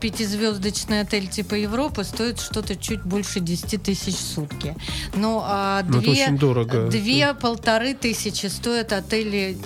[0.00, 4.74] пятизвездочный отель типа Европы стоит что-то чуть больше 10 тысяч в сутки.
[5.14, 6.88] Ну, а Ну, это две, очень дорого.
[6.88, 9.56] две полторы тысячи стоят отели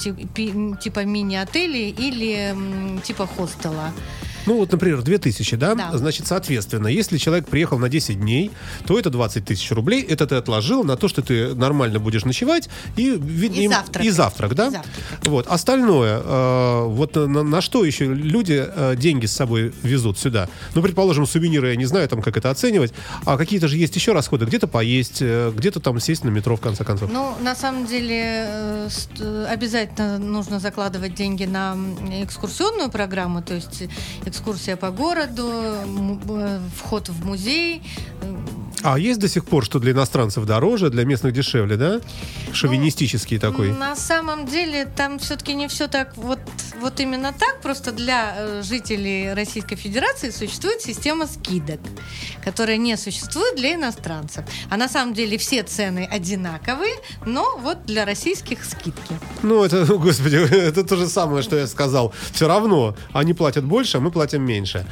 [0.80, 2.54] типа мини-отели или
[3.02, 3.92] типа хостела.
[4.46, 5.74] Ну, вот, например, 2000, да?
[5.74, 5.96] Да.
[5.96, 8.50] Значит, соответственно, если человек приехал на 10 дней,
[8.86, 10.02] то это 20 тысяч рублей.
[10.02, 14.06] Это ты отложил на то, что ты нормально будешь ночевать и, И им- завтракать.
[14.06, 14.66] и завтрак, да?
[14.68, 15.28] И завтракать.
[15.28, 15.46] Вот.
[15.48, 20.48] Остальное, э, вот на, на что еще люди э, деньги с собой везут сюда?
[20.74, 22.92] Ну, предположим, сувениры, я не знаю, там, как это оценивать,
[23.24, 24.44] а какие-то же есть еще расходы.
[24.46, 27.10] Где-то поесть, э, где-то там сесть на метро, в конце концов.
[27.12, 31.76] Ну, на самом деле, э, э, обязательно нужно закладывать деньги на
[32.22, 33.84] экскурсионную программу, то есть
[34.36, 37.82] экскурсия по городу, э, вход в музей.
[38.82, 42.00] А есть до сих пор, что для иностранцев дороже, для местных дешевле, да?
[42.52, 43.72] Шовинистический такой.
[43.72, 46.38] На самом деле, там все-таки не все так вот,
[46.80, 47.60] вот именно так.
[47.62, 51.80] Просто для э, жителей Российской Федерации существует система скидок,
[52.44, 54.44] которая не существует для иностранцев.
[54.70, 59.14] А на самом деле все цены одинаковые, но вот для российских скидки.
[59.42, 62.12] Ну, это, господи, это то же самое, что я сказал.
[62.32, 64.86] Все равно они платят больше, а мы платим меньше.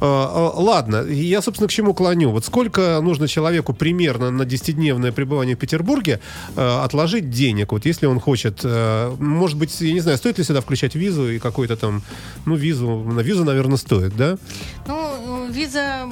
[0.00, 2.30] Э, э, Ладно, я, собственно, к чему клоню.
[2.30, 6.20] Вот сколько нужно человеку примерно на 10-дневное пребывание в Петербурге
[6.56, 7.72] э, отложить денег?
[7.72, 11.29] Вот если он хочет, э, может быть, я не знаю, стоит ли сюда включать визу
[11.30, 12.02] и какой-то там,
[12.46, 14.36] ну, визу, на визу, наверное, стоит, да?
[14.86, 16.08] Ну, виза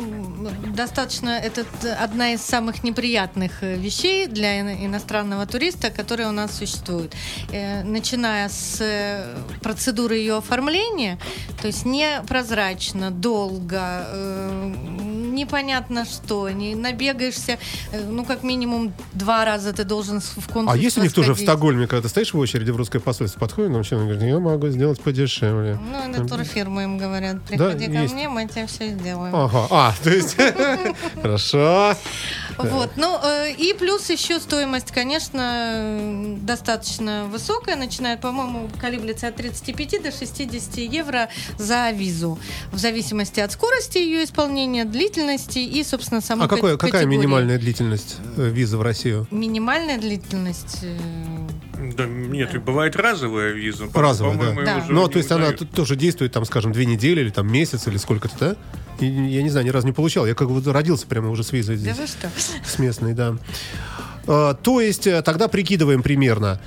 [0.77, 1.65] достаточно, это
[2.01, 7.15] одна из самых неприятных э, вещей для ино- иностранного туриста, которые у нас существуют.
[7.53, 11.19] Э, Начиная с э, процедуры ее оформления,
[11.61, 14.07] то есть непрозрачно, долго,
[15.33, 17.59] непонятно что, не набегаешься,
[18.11, 21.39] ну, как минимум два раза ты должен в консульство А есть у них тоже в.
[21.39, 24.69] Стокгольме, когда ты стоишь в очереди в русское посольство, подходит, нам человек говорит, я могу
[24.69, 25.79] сделать подешевле.
[25.91, 28.13] Ну, это турфирмы им говорят, приходи ко есть.
[28.13, 29.35] мне, мы тебе все сделаем.
[29.35, 30.37] Ага, а, то есть,
[31.23, 31.95] хорошо.
[32.59, 39.37] Вот, ну э, и плюс еще стоимость, конечно, э, достаточно высокая, начинает, по-моему, колеблется от
[39.37, 42.39] 35 до 60 евро за визу,
[42.73, 48.49] в зависимости от скорости ее исполнения, длительности и, собственно, самой А какая минимальная длительность э,
[48.49, 49.27] визы в Россию?
[49.31, 50.85] Минимальная длительность.
[51.99, 53.89] Да, нет, и бывает разовая виза.
[53.93, 54.77] Разовая, по-моему, да.
[54.77, 57.51] ее уже Ну, то есть она тут тоже действует, там, скажем, две недели или там
[57.51, 58.57] месяц или сколько-то, да?
[59.01, 60.25] И, я не знаю, ни разу не получал.
[60.25, 61.97] Я как бы родился прямо уже с визой Да здесь.
[61.99, 62.31] вы что?
[62.65, 63.37] С местной, да.
[64.29, 66.61] А, то есть э, тогда прикидываем примерно.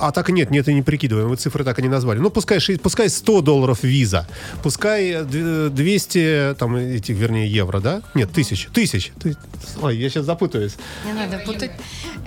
[0.00, 2.18] А так и нет, нет, и не прикидываем, вы цифры так и не назвали.
[2.18, 4.26] Ну, пускай, шесть- пускай 100 долларов виза,
[4.62, 8.02] пускай э, д- 200, там, этих, вернее, евро, да?
[8.14, 9.12] Нет, тысяч, тысяч.
[9.22, 9.36] Ты-
[9.82, 10.76] Ой, я сейчас запутаюсь.
[11.06, 11.70] Не надо путать.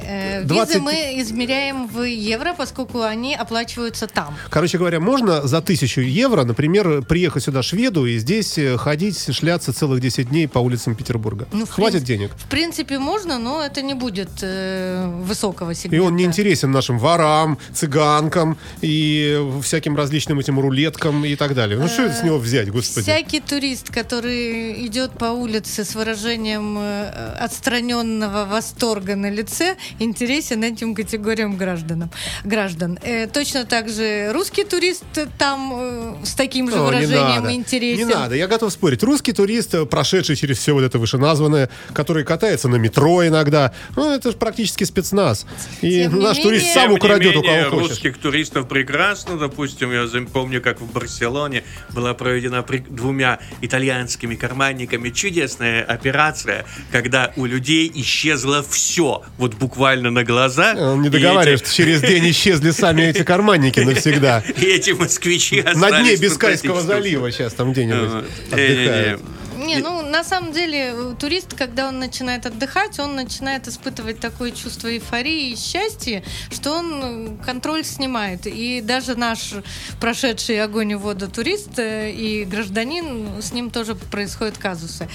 [0.03, 4.36] Э, 20 Визы мы измеряем в евро, поскольку они оплачиваются там.
[4.49, 9.73] Короче говоря, можно за тысячу евро, например, приехать сюда шведу и здесь э, ходить, шляться
[9.73, 11.47] целых 10 дней по улицам Петербурга.
[11.51, 12.31] Ну, Хватит принципе- денег.
[12.38, 16.05] В принципе, можно, но это не будет э, высокого И сегмента.
[16.07, 21.78] он не интересен нашим ворам, цыганкам и всяким различным этим рулеткам и так далее.
[21.78, 23.04] Ну что с него взять, господи?
[23.04, 30.95] Всякий турист, который идет по улице с выражением э, отстраненного восторга на лице, интересен этим
[30.95, 32.12] категориям гражданам,
[32.43, 32.97] граждан.
[33.02, 35.04] Э, точно так же русский турист
[35.38, 37.54] там э, с таким же О, не выражением надо.
[37.54, 38.08] интересен.
[38.08, 39.04] Не надо, я готов спорить.
[39.04, 44.12] Русский турист, э, прошедший через все вот это вышеназванное, который катается на метро иногда, ну,
[44.12, 45.45] это же практически спецназ.
[45.82, 47.89] И Тем не наш турист сам не украдет у хочет.
[47.89, 49.38] русских туристов прекрасно.
[49.38, 57.45] Допустим, я помню, как в Барселоне была проведена двумя итальянскими карманниками чудесная операция, когда у
[57.45, 60.75] людей исчезло все, вот буквально на глаза.
[60.77, 64.43] Он не И договаривает, эти- что через день исчезли сами эти карманники навсегда.
[64.58, 68.82] И эти москвичи На дне Бискайского залива сейчас там где-нибудь Э, не-не-не.
[68.88, 69.21] отдыхают.
[69.65, 74.52] Не, ну на самом деле э, турист, когда он начинает отдыхать, он начинает испытывать такое
[74.52, 78.47] чувство эйфории и счастья, что он э, контроль снимает.
[78.47, 79.54] И даже наш
[80.00, 85.08] прошедший огонь и воду турист э, и гражданин, с ним тоже происходят казусы.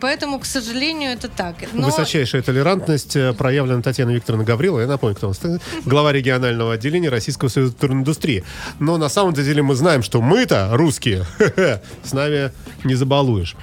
[0.00, 1.56] Поэтому, к сожалению, это так.
[1.72, 4.82] Но- Высочайшая толерантность проявлена Татьяной Викторовной Гавриловой.
[4.82, 5.40] Я напомню, кто у нас.
[5.84, 8.44] Глава регионального отделения Российского союза туриндустрии.
[8.78, 11.24] Но на самом деле мы знаем, что мы-то, русские,
[12.04, 12.50] с нами
[12.84, 13.56] не забалуешь.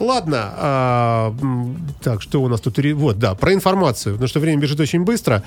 [0.00, 1.34] Ладно, а,
[2.02, 2.78] так, что у нас тут?
[2.94, 5.42] Вот, да, про информацию, потому что время бежит очень быстро.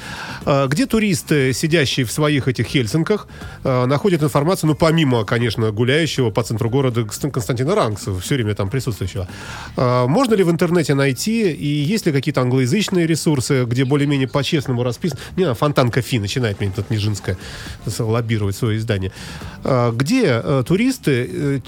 [0.45, 3.27] А, Где туристы, сидящие в своих этих Хельсинках,
[3.63, 8.53] а, находят информацию, ну, помимо, конечно, гуляющего по центру города Конст- Константина Рангса, все время
[8.53, 9.29] там присутствующего.
[9.77, 14.83] А, Можно ли в интернете найти, и есть ли какие-то англоязычные ресурсы, где более-менее по-честному
[14.83, 15.21] расписано?
[15.37, 17.37] Не, знаю, Фонтанка Фи начинает меня тут Нижинская
[17.99, 19.13] лоббировать свое издание.
[19.63, 21.59] А, Где э, туристы э,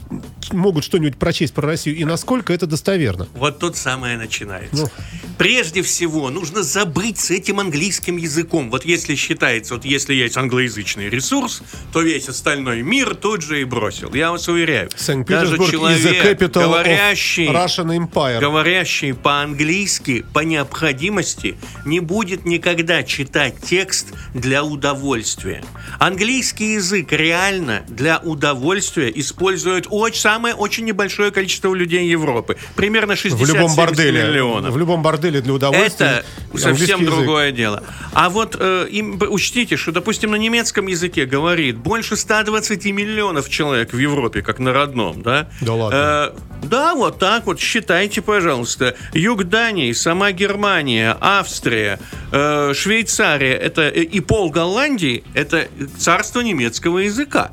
[0.51, 3.27] могут что-нибудь прочесть про Россию, и насколько это достоверно?
[3.35, 4.75] Вот тут самое начинается.
[4.75, 4.89] Ну.
[5.37, 8.69] Прежде всего, нужно забыть с этим английским языком.
[8.69, 13.63] Вот если считается, вот если есть англоязычный ресурс, то весь остальной мир тут же и
[13.63, 14.13] бросил.
[14.13, 14.89] Я вас уверяю.
[15.27, 18.39] Даже человек, говорящий, Russian Empire.
[18.39, 25.63] говорящий по-английски, по необходимости, не будет никогда читать текст для удовольствия.
[25.99, 32.57] Английский язык реально для удовольствия использует очень, самое очень небольшое количество людей Европы.
[32.75, 34.23] Примерно 60 В любом борделе.
[34.23, 34.73] миллионов.
[34.73, 36.23] В любом борделе для удовольствия.
[36.53, 37.15] Это совсем язык.
[37.15, 37.83] другое дело.
[38.13, 43.93] А вот э, им, учтите, что, допустим, на немецком языке говорит больше 120 миллионов человек
[43.93, 45.49] в Европе, как на родном, да?
[45.61, 45.95] Да ладно.
[45.95, 46.31] Э,
[46.63, 48.95] да, вот так вот, считайте, пожалуйста.
[49.13, 51.99] Юг Дании, сама Германия, Австрия,
[52.31, 57.51] э, Швейцария это, э, и пол Голландии– это царство немецкого языка.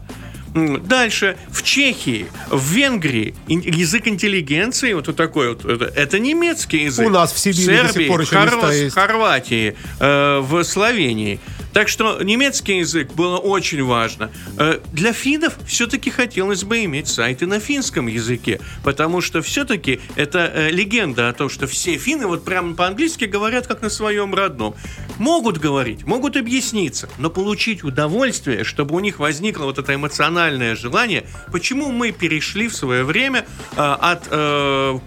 [0.55, 7.07] Дальше в Чехии, в Венгрии язык интеллигенции вот такой вот это, это немецкий язык.
[7.07, 8.91] У нас в Сибири до сих Сербии, пор еще.
[8.91, 11.39] Хорватии, э, в Словении.
[11.73, 14.31] Так что немецкий язык было очень важно.
[14.59, 20.51] Э, для финнов все-таки хотелось бы иметь сайты на финском языке, потому что все-таки это
[20.53, 24.75] э, легенда о том, что все финны вот прямо по-английски говорят как на своем родном.
[25.19, 31.25] Могут говорить, могут объясниться, но получить удовольствие, чтобы у них возникло вот это эмоциональное желание,
[31.53, 34.29] почему мы перешли в свое время э, от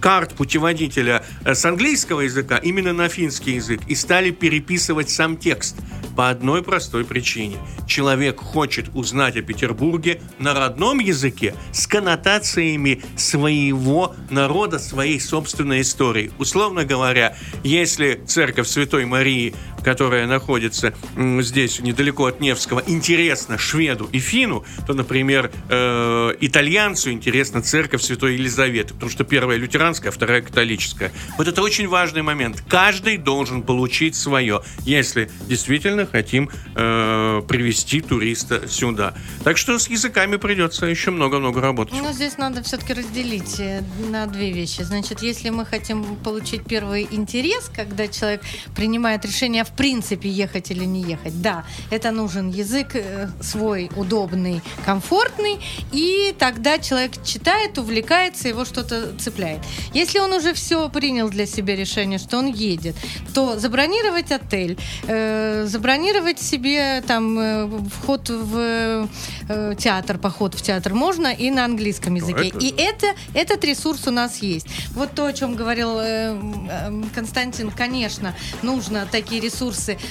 [0.00, 5.76] карт путеводителя с английского языка именно на финский язык и стали переписывать сам текст.
[6.16, 7.58] По одной простой причине.
[7.86, 16.32] Человек хочет узнать о Петербурге на родном языке с коннотациями своего народа, своей собственной истории.
[16.38, 20.94] Условно говоря, если церковь Святой Марии, которая находится
[21.40, 28.34] здесь недалеко от Невского, интересна шведу и фину, то, например, э, итальянцу интересна церковь Святой
[28.34, 31.12] Елизаветы, потому что первая лютеранская, а вторая католическая.
[31.36, 32.62] Вот это очень важный момент.
[32.68, 39.14] Каждый должен получить свое, если действительно хотим э, привести туриста сюда.
[39.44, 41.94] Так что с языками придется еще много-много работать.
[41.94, 44.82] Ну, здесь надо все-таки разделить э, на две вещи.
[44.82, 48.42] Значит, если мы хотим получить первый интерес, когда человек
[48.74, 54.62] принимает решение в принципе ехать или не ехать, да, это нужен язык э, свой, удобный,
[54.84, 55.58] комфортный,
[55.92, 59.60] и тогда человек читает, увлекается, его что-то цепляет.
[59.92, 62.94] Если он уже все принял для себя решение, что он едет,
[63.34, 69.08] то забронировать отель, э, забронировать себе там э, вход в
[69.48, 72.48] э, театр, поход в театр можно и на английском языке.
[72.48, 74.66] это И это, этот ресурс у нас есть.
[74.94, 76.38] Вот то, о чем говорил э,
[76.70, 79.63] э, Константин, конечно, нужно такие ресурсы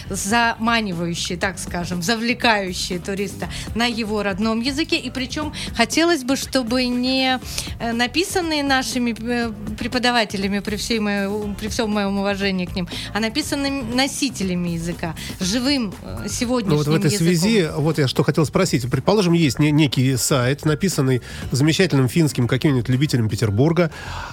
[0.10, 4.98] заманивающие, так скажем, завлекающие туриста на его родном языке.
[4.98, 7.40] И причем хотелось бы, чтобы не
[7.80, 13.20] э, написанные нашими э, преподавателями при, всей моей, при всем моем уважении к ним, а
[13.20, 17.28] написанными носителями языка, живым э, сегодняшним Ну вот в этой языком.
[17.28, 18.90] связи, вот я что хотел спросить.
[18.90, 23.92] Предположим, есть не- некий сайт, написанный замечательным финским каким-нибудь любителем Петербурга.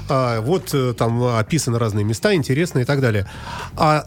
[0.09, 3.29] А, вот там описаны разные места, интересные и так далее.
[3.77, 4.07] А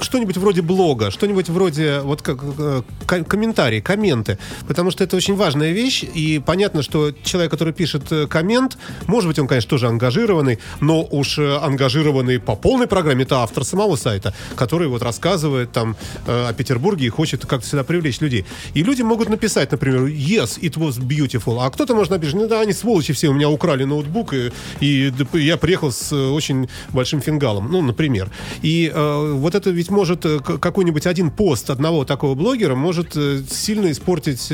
[0.00, 4.38] что-нибудь вроде блога, что-нибудь вроде вот как э, ко- комментарии, комменты.
[4.66, 6.02] Потому что это очень важная вещь.
[6.02, 11.06] И понятно, что человек, который пишет э, коммент, может быть, он, конечно, тоже ангажированный, но
[11.10, 16.52] уж э, ангажированный по полной программе, это автор самого сайта, который вот рассказывает там о
[16.52, 18.44] Петербурге и хочет как-то сюда привлечь людей.
[18.74, 22.60] И люди могут написать, например, yes, it was beautiful, а кто-то может написать, ну да,
[22.60, 27.70] они сволочи все, у меня украли ноутбук, и, и я приехал с очень большим фингалом,
[27.70, 28.30] ну, например.
[28.62, 33.42] И э, вот это ведь может э, какой-нибудь один пост одного такого блогера может э,
[33.50, 34.52] сильно испортить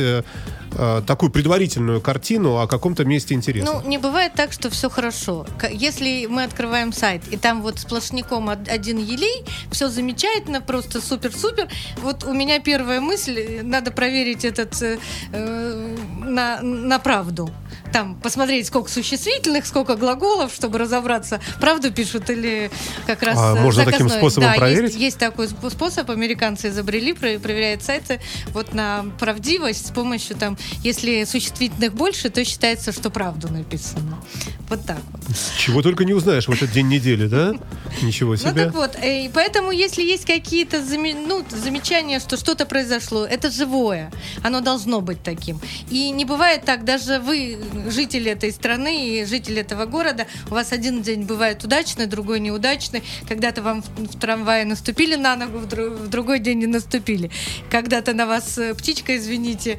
[0.79, 3.71] э, такую предварительную картину о каком-то месте интереса.
[3.73, 5.47] Ну, не бывает так, что все хорошо.
[5.71, 11.69] Если мы открываем сайт, и там вот сплошняком од- один елей, все замечательно, просто супер-супер.
[12.03, 14.99] Вот у меня первая мысль, э, надо проверить этот э,
[15.33, 17.51] э, на, на правду.
[17.93, 22.71] Там посмотреть, сколько существительных, сколько глаголов, чтобы разобраться, правду пишут или
[23.07, 24.19] как раз А можно таким заказное.
[24.19, 24.95] способом да, есть- проверить?
[24.95, 28.21] Есть, такой сп- способ, американцы изобрели, про- проверяют сайты
[28.53, 34.23] вот на правдивость с помощью там, если существительных больше, то считается, что правду написано.
[34.69, 35.23] Вот так вот.
[35.57, 37.55] Чего только не узнаешь в этот день недели, да?
[38.03, 38.65] Ничего Ну себе.
[38.65, 44.13] так вот, э, и поэтому если есть какие-то ну, замечания, что что-то произошло, это живое,
[44.43, 45.59] оно должно быть таким.
[45.91, 47.59] И не бывает так, даже вы,
[47.89, 53.03] жители этой страны и жители этого города, у вас один день бывает удачный, другой неудачный,
[53.27, 57.31] когда-то вам в, трамвае наступили на ногу, в другой день не наступили,
[57.71, 59.79] когда-то на вас э, птичка, извините,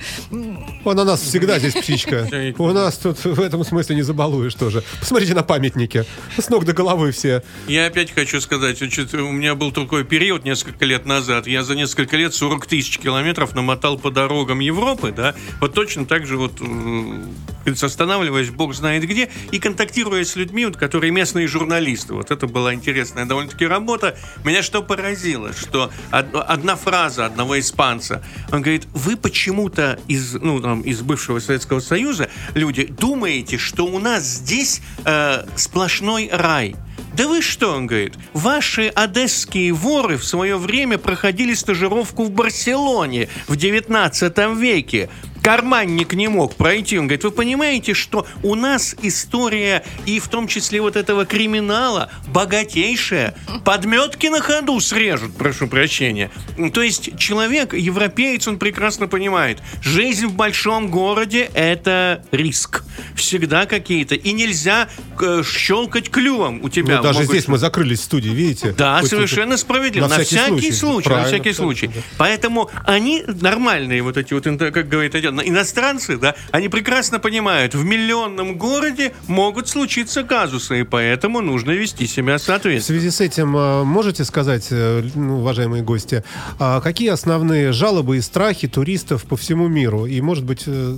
[0.84, 2.28] Вон на нас всегда здесь птичка.
[2.58, 4.84] У нас тут в этом смысле не забалуешь тоже.
[5.00, 6.06] Посмотрите на памятники.
[6.38, 7.44] С ног до головы все.
[7.68, 11.48] Я опять хочу сказать, у меня был такой период несколько лет назад.
[11.48, 16.26] Я за несколько лет 40 тысяч километров намотал по дорогам Европы, да, вот точно так
[16.26, 22.14] же вот э, останавливаясь, бог знает где, и контактируя с людьми, вот, которые местные журналисты.
[22.14, 24.18] Вот это была интересная довольно-таки работа.
[24.44, 30.59] Меня что поразило, что од- одна фраза одного испанца, он говорит, вы почему-то из, ну,
[30.62, 36.76] там, из бывшего Советского Союза, люди, думаете, что у нас здесь э, сплошной рай.
[37.16, 43.30] Да вы что, он говорит, ваши одесские воры в свое время проходили стажировку в Барселоне
[43.48, 45.10] в 19 веке.
[45.42, 46.98] Карманник не мог пройти.
[47.00, 52.12] Он говорит, вы понимаете, что у нас история и в том числе вот этого криминала
[52.28, 53.36] богатейшая.
[53.66, 56.30] Подметки на ходу срежут, прошу прощения.
[56.74, 62.84] То есть человек, европеец, он прекрасно понимает, жизнь в большом городе– это риск.
[63.16, 64.16] Всегда какие-то.
[64.16, 64.90] И нельзя
[65.22, 66.98] э, щелкать клювом у тебя.
[66.98, 68.74] Ну, даже могут здесь мы закрылись в студии, видите?
[68.78, 70.08] да, Хоть совершенно тут- справедливо.
[70.08, 71.88] На, всякий, случай, на Правильно, всякий случай.
[71.88, 72.02] да.
[72.18, 77.86] Поэтому они нормальные, вот эти вот, как говорят, эти иностранцы, да, они прекрасно понимают, в
[77.86, 83.00] миллионном городе могут случиться казусы, и поэтому нужно вести себя В соответственно.
[83.00, 86.24] связи с этим э, можете сказать, э, ну, уважаемые гости,
[86.60, 90.06] а какие основные жалобы и страхи туристов по всему миру?
[90.06, 90.98] И, может быть, э,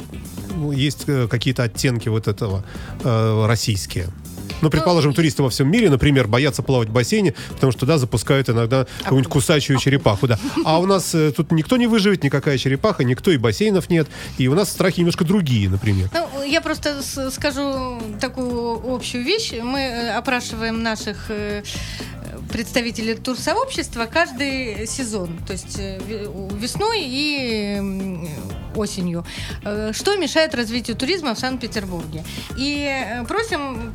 [0.55, 2.63] ну, есть э, какие-то оттенки вот этого
[3.03, 4.07] российские?
[4.61, 8.49] Ну, предположим, туристы во всем мире, например, боятся плавать в бассейне, потому что туда запускают
[8.49, 10.27] иногда какую-нибудь кусачую черепаху.
[10.27, 10.39] Да.
[10.65, 14.07] А у нас э, тут никто не выживет, никакая черепаха, никто и бассейнов нет.
[14.37, 16.09] И у нас страхи немножко другие, например.
[16.13, 17.01] Ну, я просто
[17.31, 19.53] скажу такую общую вещь.
[19.61, 21.63] Мы э, опрашиваем наших э,
[22.51, 28.27] представителей турсообщества каждый сезон, то есть э, ве- весной и
[28.75, 29.25] осенью.
[29.63, 32.23] Э, Что мешает развитию туризма в Санкт-Петербурге?
[32.57, 32.89] И
[33.27, 33.91] просим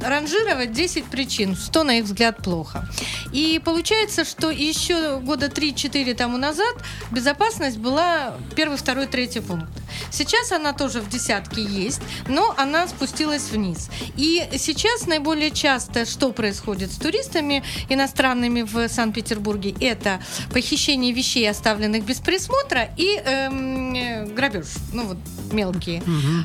[0.00, 2.88] проранжировать 10 причин, что, на их взгляд, плохо.
[3.32, 6.74] И получается, что еще года 3-4 тому назад
[7.10, 9.70] безопасность была первый, второй, третий пункт.
[10.10, 13.90] Сейчас она тоже в десятке есть, но она спустилась вниз.
[14.16, 20.20] И сейчас наиболее часто, что происходит с туристами иностранными в Санкт-Петербурге, это
[20.52, 25.18] похищение вещей, оставленных без присмотра, и эм, грабеж, ну вот
[25.52, 26.02] мелкие.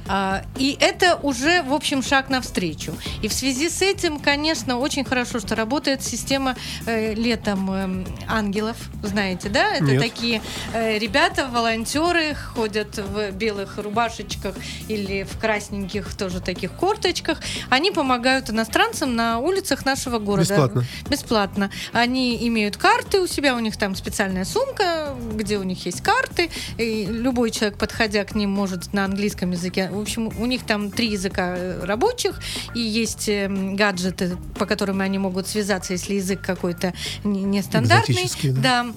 [0.07, 2.96] А, и это уже, в общем, шаг навстречу.
[3.21, 8.77] И в связи с этим, конечно, очень хорошо, что работает система э, летом эм, ангелов,
[9.03, 9.75] знаете, да?
[9.75, 10.01] Это Нет.
[10.01, 10.41] такие
[10.73, 14.55] э, ребята, волонтеры, ходят в белых рубашечках
[14.87, 17.39] или в красненьких тоже таких корточках.
[17.69, 20.49] Они помогают иностранцам на улицах нашего города.
[20.49, 20.85] Бесплатно.
[21.09, 21.71] Бесплатно.
[21.93, 26.49] Они имеют карты у себя, у них там специальная сумка, где у них есть карты.
[26.77, 29.89] И любой человек, подходя к ним, может на английском языке.
[29.91, 32.39] В общем, у них там три языка э, рабочих,
[32.73, 38.15] и есть эм, гаджеты, по которым они могут связаться, если язык какой-то не- нестандартный.
[38.61, 38.83] Да.
[38.83, 38.93] да.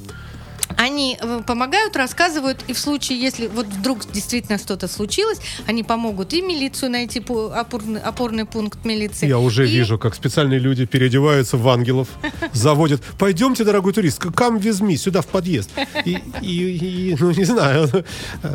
[0.77, 6.33] Они э, помогают, рассказывают, и в случае, если вот вдруг действительно что-то случилось, они помогут
[6.33, 9.27] и милицию найти, по- опорный, опорный пункт милиции.
[9.29, 12.09] Я уже и- вижу, как специальные люди переодеваются в ангелов,
[12.53, 13.03] заводят.
[13.19, 15.71] Пойдемте, дорогой турист, with me, сюда в подъезд.
[16.05, 17.89] И, и- и, ну, не знаю.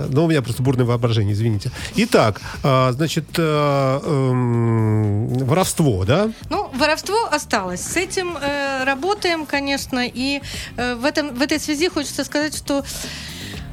[0.10, 1.72] Но у меня просто бурное воображение, извините.
[1.96, 6.32] Итак, а, значит, а, эм, воровство, да?
[6.50, 7.82] Ну, воровство осталось.
[7.82, 10.42] С этим э, работаем, конечно, и
[10.78, 12.84] э, в, этом, в этой связи хочется сказать, что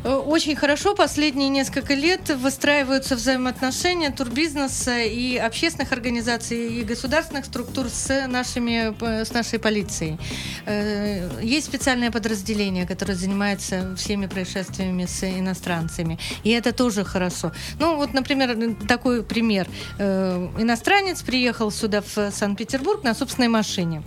[0.05, 0.97] Э, Очень хорошо.
[0.97, 9.25] Последние несколько лет выстраиваются взаимоотношения турбизнеса и общественных организаций и государственных структур с, нашими, п-
[9.25, 10.19] с нашей полицией.
[10.67, 16.19] Э, Есть специальное подразделение, которое занимается всеми происшествиями с иностранцами.
[16.43, 17.53] И это тоже хорошо.
[17.79, 19.69] Ну, вот, например, такой пример.
[20.01, 24.03] Э, Иностранец приехал сюда в Санкт-Петербург на собственной машине.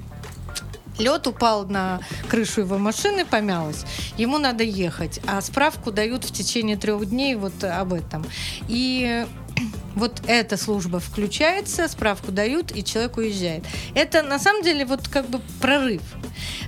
[0.98, 3.86] Лед упал на крышу его машины, помялась.
[4.18, 8.26] Ему надо ехать, а справку дают в течение трех дней вот об этом.
[8.68, 9.26] И
[9.96, 13.64] вот эта служба включается, справку дают, и человек уезжает.
[13.94, 16.02] Это на самом деле вот как бы прорыв.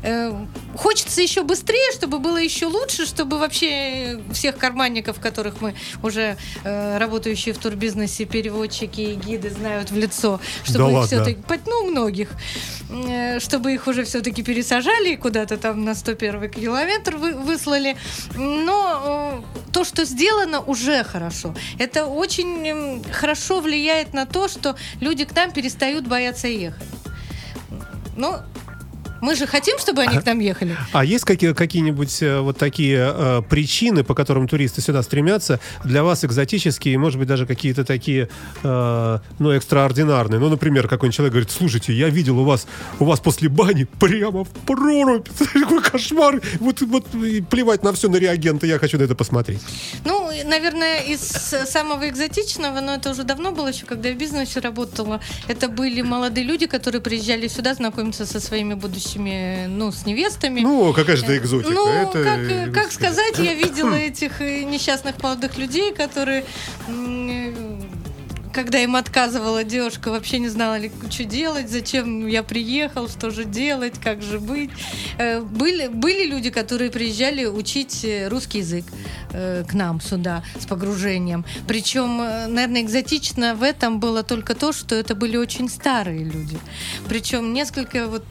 [0.03, 0.31] Э,
[0.77, 5.73] Хочется еще быстрее, чтобы было еще лучше, чтобы вообще всех карманников, которых мы
[6.03, 11.39] уже э, работающие в турбизнесе, переводчики и гиды знают в лицо, чтобы Да их все-таки,
[11.65, 12.29] ну, многих,
[12.89, 17.97] э, чтобы их уже все-таки пересажали и куда-то там на 101 километр вы- выслали.
[18.35, 21.55] Но э, то, что сделано, уже хорошо.
[21.79, 22.71] Это очень
[23.11, 26.87] хорошо влияет на то, что люди к нам перестают бояться ехать.
[28.15, 28.37] Ну,
[29.21, 30.75] мы же хотим, чтобы они к нам ехали.
[30.91, 36.03] А есть какие, какие-нибудь э, вот такие э, причины, по которым туристы сюда стремятся, для
[36.03, 38.29] вас экзотические, может быть, даже какие-то такие,
[38.63, 40.39] э, ну, экстраординарные?
[40.39, 42.67] Ну, например, какой-нибудь человек говорит, слушайте, я видел у вас,
[42.99, 48.09] у вас после бани прямо в прорубь, какой кошмар, вот, вот и плевать на все,
[48.09, 49.61] на реагенты, я хочу на это посмотреть.
[50.05, 54.59] Ну, наверное, из самого экзотичного, но это уже давно было, еще когда я в бизнесе
[54.59, 60.61] работала, это были молодые люди, которые приезжали сюда знакомиться со своими будущими, ну, с невестами.
[60.61, 61.71] Ну, какая же это экзотика?
[61.71, 66.45] Ну, это, как, как сказать, я видела этих э, несчастных молодых людей, которые,
[68.57, 73.45] когда им отказывала девушка, вообще не знала, ли, что делать, зачем я приехал, что же
[73.45, 74.71] делать, как же быть.
[75.19, 78.85] Э, Были, были люди, которые приезжали учить э, русский язык
[79.31, 81.45] э, к нам сюда с погружением.
[81.67, 86.57] Причем, наверное, экзотично в этом было только то, что это были очень старые люди.
[87.07, 88.25] Причем несколько вот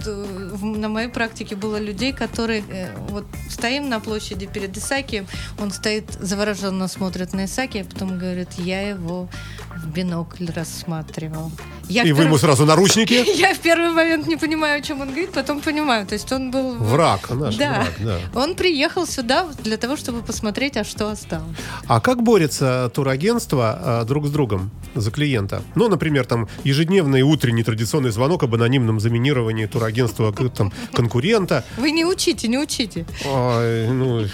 [0.61, 2.65] на моей практике было людей, которые
[3.11, 5.29] вот стоим на площади перед Исакием,
[5.61, 9.29] он стоит завороженно смотрит на Исакия, а потом говорит, я его
[9.77, 11.51] в бинокль рассматривал.
[11.89, 13.13] Я И вы ему сразу наручники?
[13.37, 16.07] Я в первый момент не понимаю, о чем он говорит, потом понимаю.
[16.07, 16.75] То есть он был...
[16.75, 17.75] Враг, наш Да.
[17.75, 18.41] враг, да.
[18.41, 21.57] Он приехал сюда для того, чтобы посмотреть, а что осталось.
[21.87, 25.63] А как борется турагентство а, друг с другом за клиента?
[25.75, 31.65] Ну, например, там ежедневный утренний традиционный звонок об анонимном заминировании турагентства там, конкурента.
[31.77, 33.07] Вы не учите, не учите.
[33.25, 34.25] Ай, ну,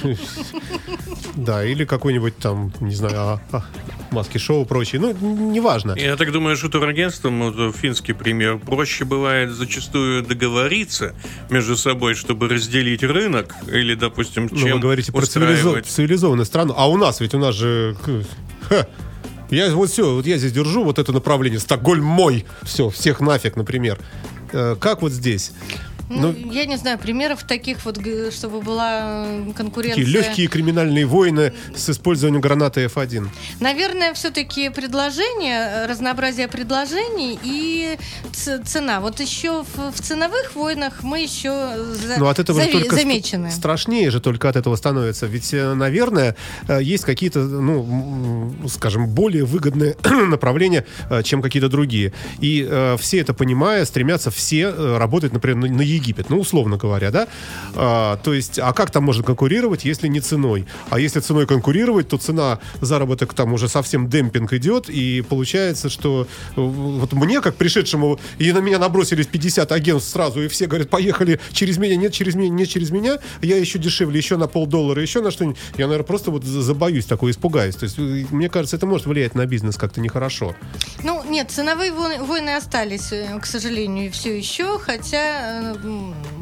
[1.34, 3.62] да, или какой-нибудь там, не знаю, а, а,
[4.10, 5.00] маски-шоу, прочее.
[5.00, 5.12] Ну,
[5.50, 5.94] неважно.
[5.96, 11.14] Я так думаю, что турагентством, э, финский пример, проще бывает зачастую договориться
[11.50, 15.86] между собой, чтобы разделить рынок, или, допустим, Ну, чем вы говорите про цивилизо- устраивать.
[15.86, 16.74] цивилизованную страну.
[16.76, 17.96] А у нас ведь у нас же...
[18.68, 18.86] ха,
[19.50, 21.60] я вот все, вот я здесь держу вот это направление.
[21.60, 22.44] Стокгольм мой.
[22.62, 23.98] Все, всех нафиг, например.
[24.52, 25.52] Э, Как вот здесь?
[26.08, 27.98] Ну, я не знаю, примеров таких вот,
[28.32, 30.04] чтобы была э, конкуренция.
[30.04, 33.28] Такие легкие криминальные войны с использованием гранаты F1.
[33.60, 37.96] Наверное, все-таки предложение, э, разнообразие предложений и
[38.64, 39.00] цена.
[39.00, 41.76] Вот еще в, в ценовых войнах мы еще
[42.06, 43.50] за- Но от этого же зави- только ст- замечены.
[43.50, 45.26] страшнее же только от этого становится.
[45.26, 46.36] Ведь, э, наверное,
[46.68, 49.96] э, есть какие-то, ну, скажем, более выгодные
[50.28, 52.12] направления, э, чем какие-то другие.
[52.40, 56.76] И э, все это понимая, стремятся все э, работать, например, на, на Египет, ну, условно
[56.76, 57.28] говоря, да?
[57.74, 60.66] А, то есть, а как там можно конкурировать, если не ценой?
[60.90, 66.26] А если ценой конкурировать, то цена, заработок там уже совсем демпинг идет, и получается, что
[66.56, 70.90] э, вот мне, как пришедшему, и на меня набросились 50 агентств сразу, и все говорят,
[70.90, 75.00] поехали через меня, нет через меня, нет через меня, я еще дешевле, еще на полдоллара,
[75.02, 75.58] еще на что-нибудь.
[75.76, 77.76] Я, наверное, просто вот за- забоюсь такой, испугаюсь.
[77.76, 80.54] То есть, э, мне кажется, это может влиять на бизнес как-то нехорошо.
[81.02, 85.74] Ну, нет, ценовые войны, остались, э, к сожалению, все еще, хотя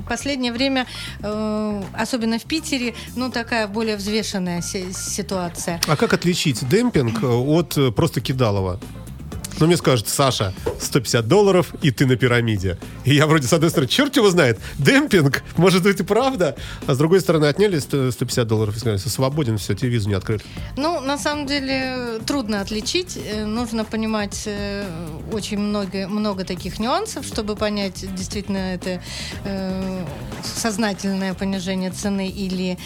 [0.08, 0.86] последнее время,
[1.22, 5.80] э, особенно в Питере, ну, такая более взвешенная си- ситуация.
[5.86, 8.78] А как отличить демпинг э, от э, просто кидалова?
[9.60, 12.78] Ну, мне скажут, Саша, 150 долларов, и ты на пирамиде.
[13.04, 16.56] И я вроде, с одной стороны, черт его знает, демпинг, может быть и правда.
[16.86, 20.14] А с другой стороны, отняли 100 150 долларов и сказали, свободен, все, тебе визу не
[20.14, 20.42] открыт.
[20.78, 23.18] Ну, на самом деле, трудно отличить.
[23.18, 24.86] Э, Нужно понимать э,
[25.30, 29.02] очень много, много таких нюансов, чтобы понять, действительно это
[29.44, 30.04] э,
[30.42, 32.78] сознательное понижение цены или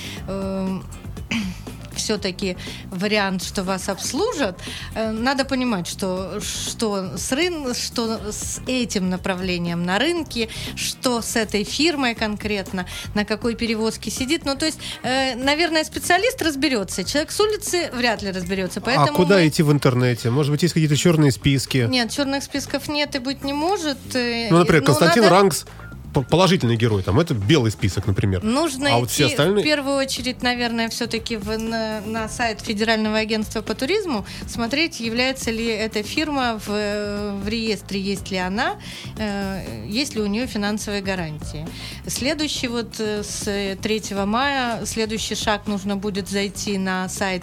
[1.97, 2.57] все-таки
[2.91, 4.59] вариант, что вас обслужат,
[4.95, 7.75] э, надо понимать, что, что, с рын...
[7.75, 14.45] что с этим направлением на рынке, что с этой фирмой конкретно, на какой перевозке сидит.
[14.45, 17.05] Ну, то есть, э, наверное, специалист разберется.
[17.05, 18.81] Человек с улицы вряд ли разберется.
[18.81, 20.31] Поэтому а куда мы- идти в интернете?
[20.31, 21.87] Может быть, есть какие-то черные списки?
[21.89, 23.99] Нет, черных списков нет и быть не может.
[24.15, 25.84] э, Ну, например, ну, Константин надо- Рангс по-
[26.23, 28.43] положительный герой, там это белый список, например.
[28.43, 29.63] Нужно а вот идти все остальные...
[29.63, 35.67] в первую очередь, наверное, все-таки на, на сайт Федерального агентства по туризму, смотреть, является ли
[35.67, 38.77] эта фирма в, в реестре, есть ли она,
[39.19, 41.67] э, есть ли у нее финансовые гарантии.
[42.07, 47.43] Следующий вот э, с 3 мая, следующий шаг нужно будет зайти на сайт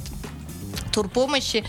[0.91, 1.63] турпомощи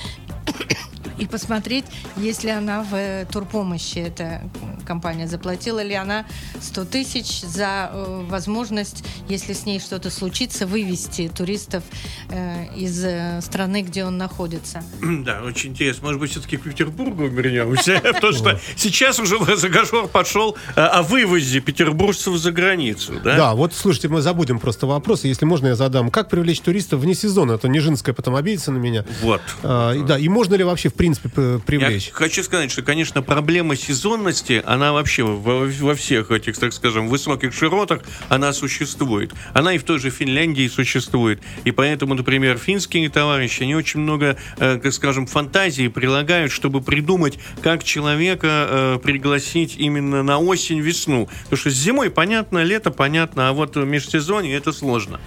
[1.18, 1.84] и посмотреть,
[2.16, 4.42] есть ли она в э, турпомощи, эта
[4.85, 6.24] компания, заплатила ли она
[6.61, 11.83] 100 тысяч за э, возможность, если с ней что-то случится, вывести туристов
[12.28, 14.83] э, из э, страны, где он находится.
[15.22, 16.07] Да, очень интересно.
[16.07, 18.01] Может быть, все-таки к Петербургу вернемся?
[18.12, 23.55] Потому что сейчас уже разговор пошел э, о вывозе петербуржцев за границу, да?
[23.55, 26.11] Вот слушайте, мы забудем просто вопрос, если можно я задам.
[26.11, 27.53] Как привлечь туристов вне сезона?
[27.53, 29.05] Это Нижинская потом обидится на меня.
[29.22, 29.41] Вот.
[29.62, 32.11] А, и да, и можно ли вообще, в принципе, п- Я привлечь?
[32.12, 37.52] хочу сказать, что, конечно, проблема сезонности, она вообще во, во всех этих, так скажем, высоких
[37.52, 38.00] широтах,
[38.30, 39.30] она существует.
[39.52, 41.42] Она и в той же Финляндии существует.
[41.64, 47.38] И поэтому, например, финские товарищи, они очень много, э, так скажем, фантазии прилагают, чтобы придумать,
[47.62, 51.28] как человека э, пригласить именно на осень-весну.
[51.44, 55.20] Потому что с зимой понятно, лето понятно, а вот в межсезонье это сложно.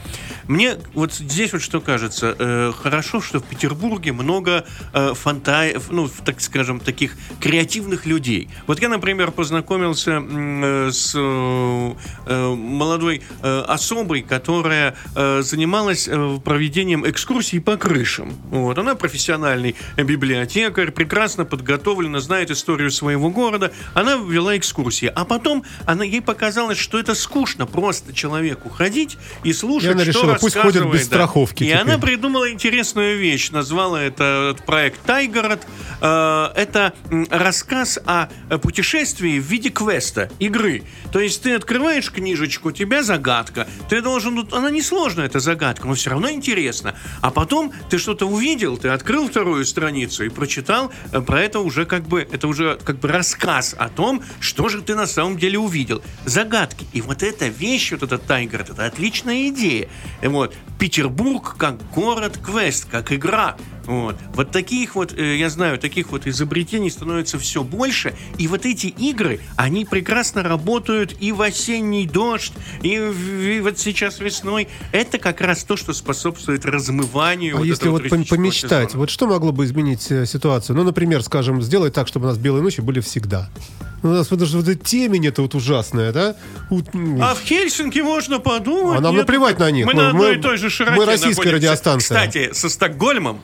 [0.47, 6.09] Мне вот здесь вот что кажется, э, хорошо, что в Петербурге много э, фанта- ну,
[6.23, 8.49] так скажем, таких креативных людей.
[8.67, 11.93] Вот я, например, познакомился э, с э,
[12.27, 18.33] э, молодой э, особой, которая э, занималась э, проведением экскурсий по крышам.
[18.51, 18.77] Вот.
[18.77, 23.71] Она профессиональный библиотекарь, прекрасно подготовлена, знает историю своего города.
[23.93, 25.11] Она вела экскурсии.
[25.13, 30.34] А потом она, ей показалось, что это скучно просто человеку ходить и слушать, И что
[30.41, 31.15] пусть рассказывает, без да.
[31.17, 31.81] страховки И теперь.
[31.81, 33.51] она придумала интересную вещь.
[33.51, 35.65] Назвала это проект Тайгород.
[36.01, 36.93] Э, Это
[37.29, 38.27] рассказ о
[38.59, 40.83] путешествии в виде квеста, игры.
[41.11, 43.67] То есть ты открываешь книжечку, у тебя загадка.
[43.89, 44.35] Ты должен...
[44.35, 46.95] ну, Она несложная, эта загадка, но все равно интересно.
[47.21, 51.85] А потом ты что-то увидел, ты открыл вторую страницу и прочитал э, про это уже
[51.85, 52.27] как бы...
[52.31, 56.01] Это уже как бы рассказ о том, что же ты на самом деле увидел.
[56.25, 56.85] Загадки.
[56.93, 59.87] И вот эта вещь, вот этот Тайгород, это отличная идея.
[60.27, 60.55] Вот.
[60.79, 63.55] Петербург как город-квест, как игра.
[63.85, 64.15] Вот.
[64.33, 68.13] вот таких вот, э, я знаю, таких вот изобретений становится все больше.
[68.37, 74.19] И вот эти игры, они прекрасно работают и в осенний дождь, и, и вот сейчас
[74.19, 74.67] весной.
[74.91, 78.99] Это как раз то, что способствует размыванию А вот если вот помечтать, сезона.
[79.01, 80.75] вот что могло бы изменить э, ситуацию?
[80.75, 83.49] Ну, например, скажем, сделать так, чтобы у нас белые ночи были всегда.
[84.03, 86.35] У нас вот, даже вот эта темень это вот ужасная, да?
[86.69, 88.99] А в Хельсинки можно подумать.
[88.99, 89.21] А нам нет?
[89.23, 89.85] наплевать на них.
[89.87, 91.55] Мы Мы- на одной мы- и той же широте мы российская находимся.
[91.55, 92.17] радиостанция.
[92.17, 93.41] Кстати, со Стокгольмом,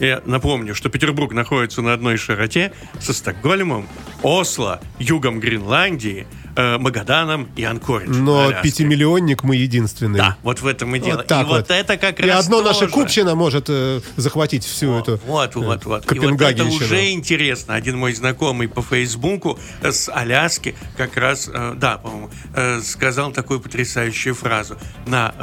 [0.00, 3.88] я напомню, что Петербург находится на одной широте со Стокгольмом,
[4.22, 6.26] Осло, югом Гренландии,
[6.56, 8.24] э, Магаданом и Анкориджем.
[8.24, 8.62] Но Аляской.
[8.70, 10.18] пятимиллионник мы единственный.
[10.18, 11.18] Да, вот в этом и дело.
[11.18, 11.70] Вот так и вот, вот.
[11.70, 12.92] это как И раз одно наше тоже.
[12.92, 15.84] Купчино может э, захватить всю эту Вот, э, вот, вот.
[15.84, 16.84] И вот это Копенгагенщину.
[16.84, 17.74] уже интересно.
[17.74, 23.60] Один мой знакомый по Фейсбуку с Аляски как раз, э, да, по-моему, э, сказал такую
[23.60, 24.76] потрясающую фразу.
[25.06, 25.34] На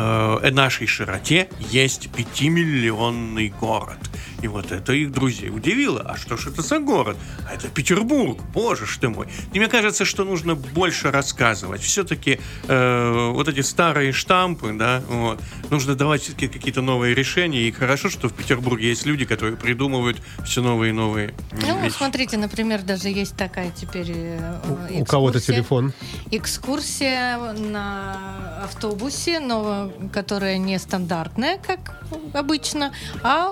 [0.44, 3.98] э, нашей широте есть пятимиллионный город.
[4.44, 6.02] И вот это их друзей удивило.
[6.02, 7.16] А что ж это за город?
[7.50, 8.42] А это Петербург.
[8.54, 9.28] Боже ж ты мой.
[9.54, 11.82] И мне кажется, что нужно больше рассказывать.
[11.82, 15.40] Все-таки э, вот эти старые штампы, да, вот,
[15.70, 17.62] нужно давать все-таки какие-то новые решения.
[17.62, 21.96] И хорошо, что в Петербурге есть люди, которые придумывают все новые и новые Ну, вещи.
[21.96, 24.60] смотрите, например, даже есть такая теперь э,
[25.00, 25.56] У кого-то экскурсия.
[25.56, 25.94] телефон.
[26.32, 32.94] Экскурсия на автобусе, но которая не стандартная, как обычно,
[33.24, 33.52] а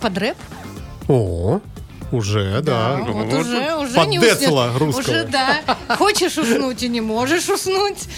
[0.00, 0.36] под рэп.
[1.08, 1.60] О,
[2.12, 2.96] уже, да.
[3.06, 4.78] вот Вот уже, уже под не уснешь.
[4.78, 5.00] русского.
[5.00, 5.60] Уже, да.
[5.96, 8.08] Хочешь уснуть и не можешь уснуть.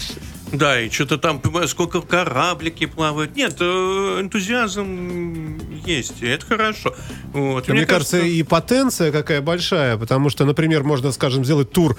[0.51, 3.35] Да, и что-то там, сколько кораблики плавают.
[3.35, 6.95] Нет, э, энтузиазм есть, и это хорошо.
[7.33, 7.69] Вот.
[7.69, 11.95] И Мне, кажется, и потенция какая большая, потому что, например, можно, скажем, сделать тур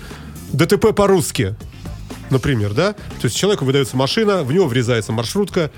[0.53, 1.55] ДТП по-русски.
[2.30, 2.93] Например, да?
[2.93, 5.70] То есть человеку выдается машина, в него врезается маршрутка,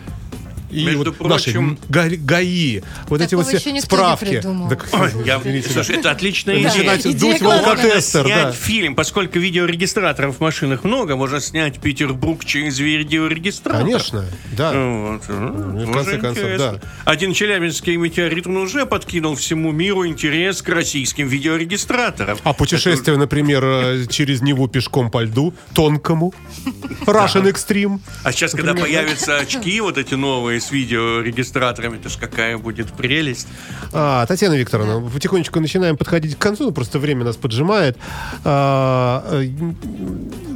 [0.72, 4.40] И Между вот наши прочим- га- ГАИ, вот эти вот все справки.
[4.70, 5.62] Так, Ой, я- да.
[5.70, 6.96] слушай, это отличная идея.
[6.96, 8.52] Идея в алкотестер, снять да.
[8.52, 13.82] фильм, поскольку видеорегистраторов в машинах много, можно снять Петербург через видеорегистратор.
[13.82, 14.24] Конечно,
[14.56, 14.72] да.
[14.72, 15.22] Вот.
[15.28, 16.80] в Тоже конце концов, интересно.
[17.04, 22.38] Один челябинский метеорит он уже подкинул всему миру интерес к российским видеорегистраторам.
[22.44, 26.32] А путешествие, например, э, через Неву пешком по льду, тонкому,
[27.06, 28.00] Russian Extreme.
[28.24, 33.48] А сейчас, когда появятся очки вот эти новые с видеорегистраторами, это ж какая будет прелесть.
[33.92, 37.98] А, Татьяна Викторовна, потихонечку начинаем подходить к концу, ну, просто время нас поджимает.
[38.44, 39.48] А, э,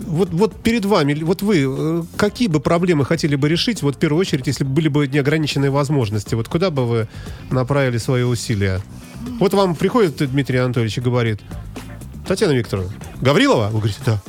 [0.07, 3.99] вот, вот перед вами, вот вы, э, какие бы проблемы хотели бы решить, вот в
[3.99, 7.09] первую очередь, если бы были бы неограниченные возможности, вот куда бы вы
[7.51, 8.81] направили свои усилия?
[9.41, 11.41] Вот вам приходит Дмитрий Анатольевич и говорит,
[12.27, 13.67] Татьяна Викторовна, Гаврилова?
[13.67, 14.23] Вы говорите, да.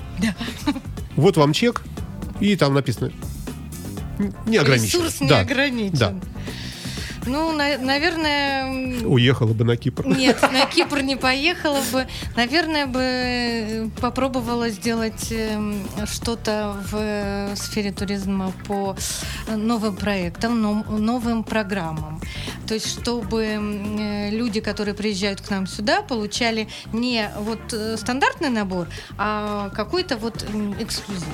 [1.15, 1.83] Вот вам чек,
[2.39, 3.11] и там написано
[4.19, 5.03] н- неограниченно.
[5.05, 5.25] Ресурс Да.
[5.25, 5.97] не ограничен.
[5.97, 6.13] Да.
[7.25, 10.07] Ну, на- наверное, Уехала бы на Кипр.
[10.07, 12.07] Нет, на Кипр не поехала бы.
[12.37, 18.95] Наверное, бы э, попробовала сделать эм, что-то в э, сфере туризма по
[19.53, 22.21] новым проектам, но- новым программам.
[22.67, 28.49] То есть, чтобы э, люди, которые приезжают к нам сюда, получали не вот э, стандартный
[28.49, 28.87] набор,
[29.17, 30.45] а какой-то вот
[30.79, 31.25] эксклюзив.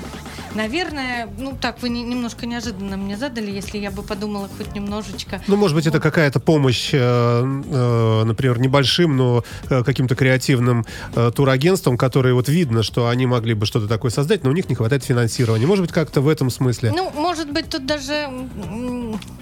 [0.56, 5.42] Наверное, ну так вы не- немножко неожиданно мне задали, если я бы подумала хоть немножечко.
[5.48, 11.32] Ну, может быть, это какая-то помощь, э, э, например, небольшим, но э, каким-то креативным э,
[11.36, 14.76] турагентством, которые вот видно, что они могли бы что-то такое создать, но у них не
[14.76, 15.66] хватает финансирования.
[15.66, 16.94] Может быть, как-то в этом смысле.
[16.96, 18.30] Ну, может быть, тут даже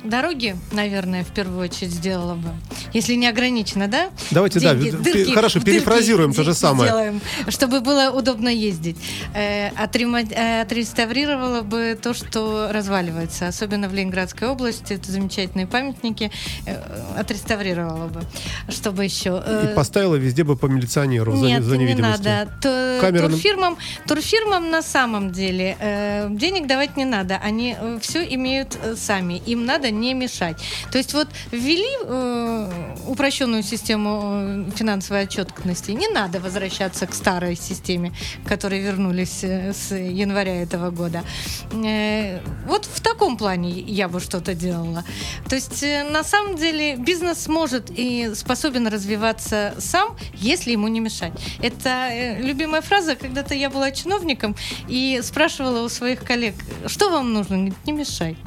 [0.06, 2.50] дороги, наверное, в первую очередь сделала бы.
[2.94, 4.10] Если не ограничено, да?
[4.32, 6.90] Давайте, да, Деньги, в- дырки- хорошо, в дырки перефразируем то же самое.
[6.90, 8.98] Сделаем, чтобы было удобно ездить.
[9.34, 14.94] Э, отремо- э, отреставрировала бы то, что разваливается, особенно в Ленинградской области.
[14.94, 16.32] Это замечательные памятники.
[16.66, 16.76] Э,
[17.18, 18.22] отреставрировала бы.
[18.70, 19.42] Чтобы еще...
[19.72, 22.26] И поставила везде бы по милиционеру за, Нет, за не невидимостью.
[22.26, 22.52] надо.
[22.62, 23.78] Т- Камера турфирмам,
[24.08, 27.38] турфирмам на самом деле э, денег давать не надо.
[27.38, 29.42] Они все имеют э, сами.
[29.46, 30.58] Им надо не мешать.
[30.92, 31.28] То есть вот
[31.72, 35.92] ввели э, упрощенную систему э, финансовой отчетности.
[35.92, 38.14] Не надо возвращаться к старой системе,
[38.46, 41.24] которой вернулись э, с января этого года.
[41.72, 45.04] Э, вот в таком плане я бы что-то делала.
[45.50, 51.00] То есть э, на самом деле бизнес может и способен развиваться сам, если ему не
[51.00, 51.34] мешать.
[51.62, 53.16] Это э, любимая фраза.
[53.16, 54.56] Когда-то я была чиновником
[54.90, 56.56] и спрашивала у своих коллег,
[56.88, 57.74] что вам нужно?
[57.86, 58.38] Не мешай.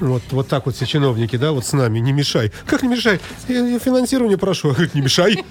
[0.00, 2.50] Вот, вот так вот все чиновники, да, вот с нами, не мешай.
[2.66, 3.20] Как не мешай?
[3.48, 4.70] Я, я финансирование прошу.
[4.70, 5.44] Говорит, не мешай.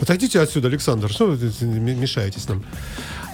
[0.00, 2.62] Отойдите отсюда, Александр, что вы мешаетесь нам?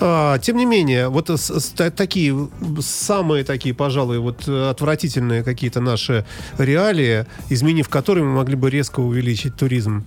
[0.01, 2.49] А, тем не менее, вот с- с- та- такие,
[2.81, 6.25] самые такие, пожалуй, вот э, отвратительные какие-то наши
[6.59, 10.05] реалии, изменив которые мы могли бы резко увеличить туризм.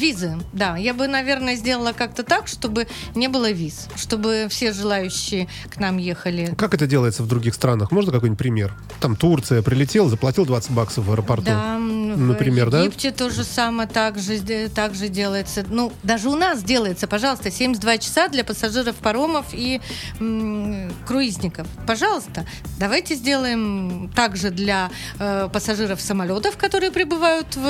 [0.00, 0.78] Визы, да.
[0.78, 5.98] Я бы, наверное, сделала как-то так, чтобы не было виз, чтобы все желающие к нам
[5.98, 6.54] ехали.
[6.56, 7.92] Как это делается в других странах?
[7.92, 8.72] Можно какой-нибудь пример?
[9.00, 11.44] Там Турция прилетел, заплатил 20 баксов в аэропорту.
[11.44, 12.80] Да, Например, в да?
[12.80, 14.38] Египте то же самое так же,
[14.74, 15.64] так же делается.
[15.68, 19.80] Ну, даже у нас делается, пожалуйста, 72 часа для пассажиров паромов и
[20.18, 21.66] м, круизников.
[21.86, 22.46] Пожалуйста,
[22.78, 27.66] давайте сделаем также для э, пассажиров самолетов, которые прибывают в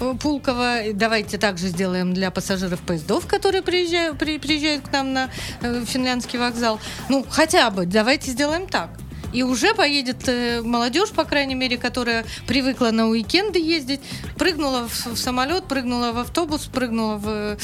[0.00, 0.78] э, Пулково.
[0.94, 5.28] Давайте также сделаем для пассажиров поездов, которые приезжают, при- приезжают к нам на
[5.60, 6.78] э, финляндский вокзал.
[7.08, 8.90] Ну, хотя бы, давайте сделаем так.
[9.34, 14.00] И уже поедет э, молодежь, по крайней мере, которая привыкла на уикенды ездить,
[14.38, 17.56] прыгнула в, самолет, прыгнула в автобус, прыгнула в э,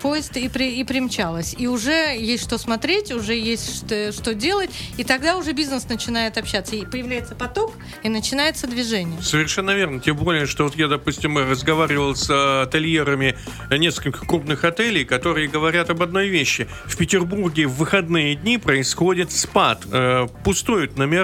[0.00, 1.54] поезд и, при- и примчалась.
[1.58, 6.38] И уже есть что смотреть, уже есть что, что делать, и тогда уже бизнес начинает
[6.38, 6.76] общаться.
[6.76, 9.20] И появляется поток, и начинается движение.
[9.20, 10.00] Совершенно верно.
[10.00, 12.30] Тем более, что вот я, допустим, разговаривал с
[12.62, 13.36] ательерами
[13.70, 16.68] нескольких крупных отелей, которые говорят об одной вещи.
[16.86, 21.17] В Петербурге в выходные дни происходит спад, э, пустуют номера.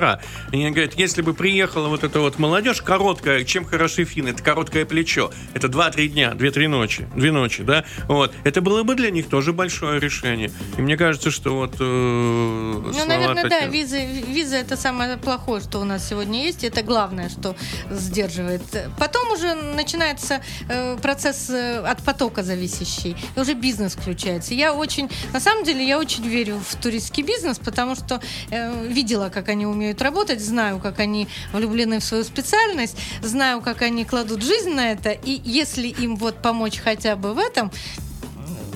[0.52, 4.84] Они говорят, если бы приехала вот эта вот молодежь, короткая, чем хороши финны, это короткое
[4.84, 9.28] плечо, это 2-3 дня, 2-3 ночи, 2 ночи, да, вот, это было бы для них
[9.28, 10.50] тоже большое решение.
[10.78, 11.76] И мне кажется, что вот...
[11.78, 16.64] э, Ну, наверное, да, Татьяны- визы, виза это самое плохое, что у нас сегодня есть.
[16.64, 17.56] Это главное, что
[17.90, 18.62] сдерживает.
[18.98, 23.16] Потом уже начинается э, процесс э, от потока зависящий.
[23.36, 24.54] И уже бизнес включается.
[24.54, 28.20] Я очень, на самом деле, я очень верю в туристский бизнес, потому что
[28.50, 33.82] э, видела, как они умеют работать, знаю, как они влюблены в свою специальность, знаю, как
[33.82, 35.10] они кладут жизнь на это.
[35.10, 37.70] И если им вот помочь хотя бы в этом,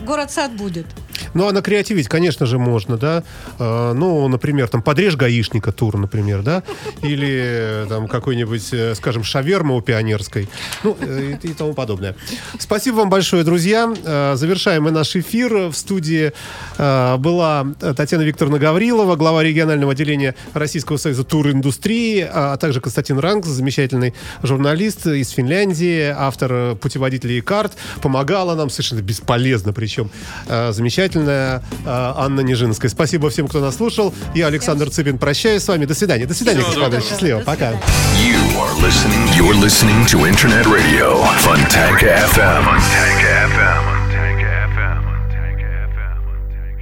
[0.05, 0.87] город-сад будет.
[1.35, 3.23] Ну, а накреативить, конечно же, можно, да.
[3.59, 6.63] Э, Ну, например, там, подрежь гаишника тур, например, да.
[7.03, 10.49] Или там какой-нибудь, э, скажем, шаверма у пионерской.
[10.85, 12.15] Ну, э, и, и тому подобное.
[12.59, 13.93] Спасибо вам большое, друзья.
[14.05, 15.69] Э, Завершаем мы наш эфир.
[15.69, 16.33] В студии
[16.77, 17.67] э, была
[17.97, 25.07] Татьяна Викторовна Гаврилова, глава регионального отделения Российского союза туриндустрии, а также Константин Ранг, замечательный журналист
[25.07, 27.73] из Финляндии, автор путеводителей и карт.
[28.03, 30.11] Помогала нам совершенно бесполезно, причем
[30.47, 30.73] э,
[31.13, 32.91] замечательная э, Анна Нежинская.
[32.91, 34.13] Спасибо всем, кто нас слушал.
[34.35, 35.85] Я, Александр Цыпин, прощаюсь с вами.
[35.87, 36.27] До свидания.
[36.27, 36.91] До свидания, Всего господа.
[36.97, 37.09] доброго.
[37.11, 37.41] Счастливо.
[37.41, 37.71] Пока.
[37.71, 37.81] свидания.
[38.19, 39.29] You are listening.
[39.37, 42.65] You're listening to Internet Radio Fontanka FM.
[42.65, 43.83] Fontanka FM.
[43.89, 44.99] Fontanka FM.
[45.05, 46.19] Fontanka FM.
[46.25, 46.79] Fontanka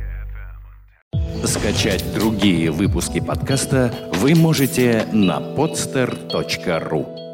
[1.43, 1.47] FM.
[1.47, 7.26] Скачать другие выпуски подкаста вы можете на podster.ru.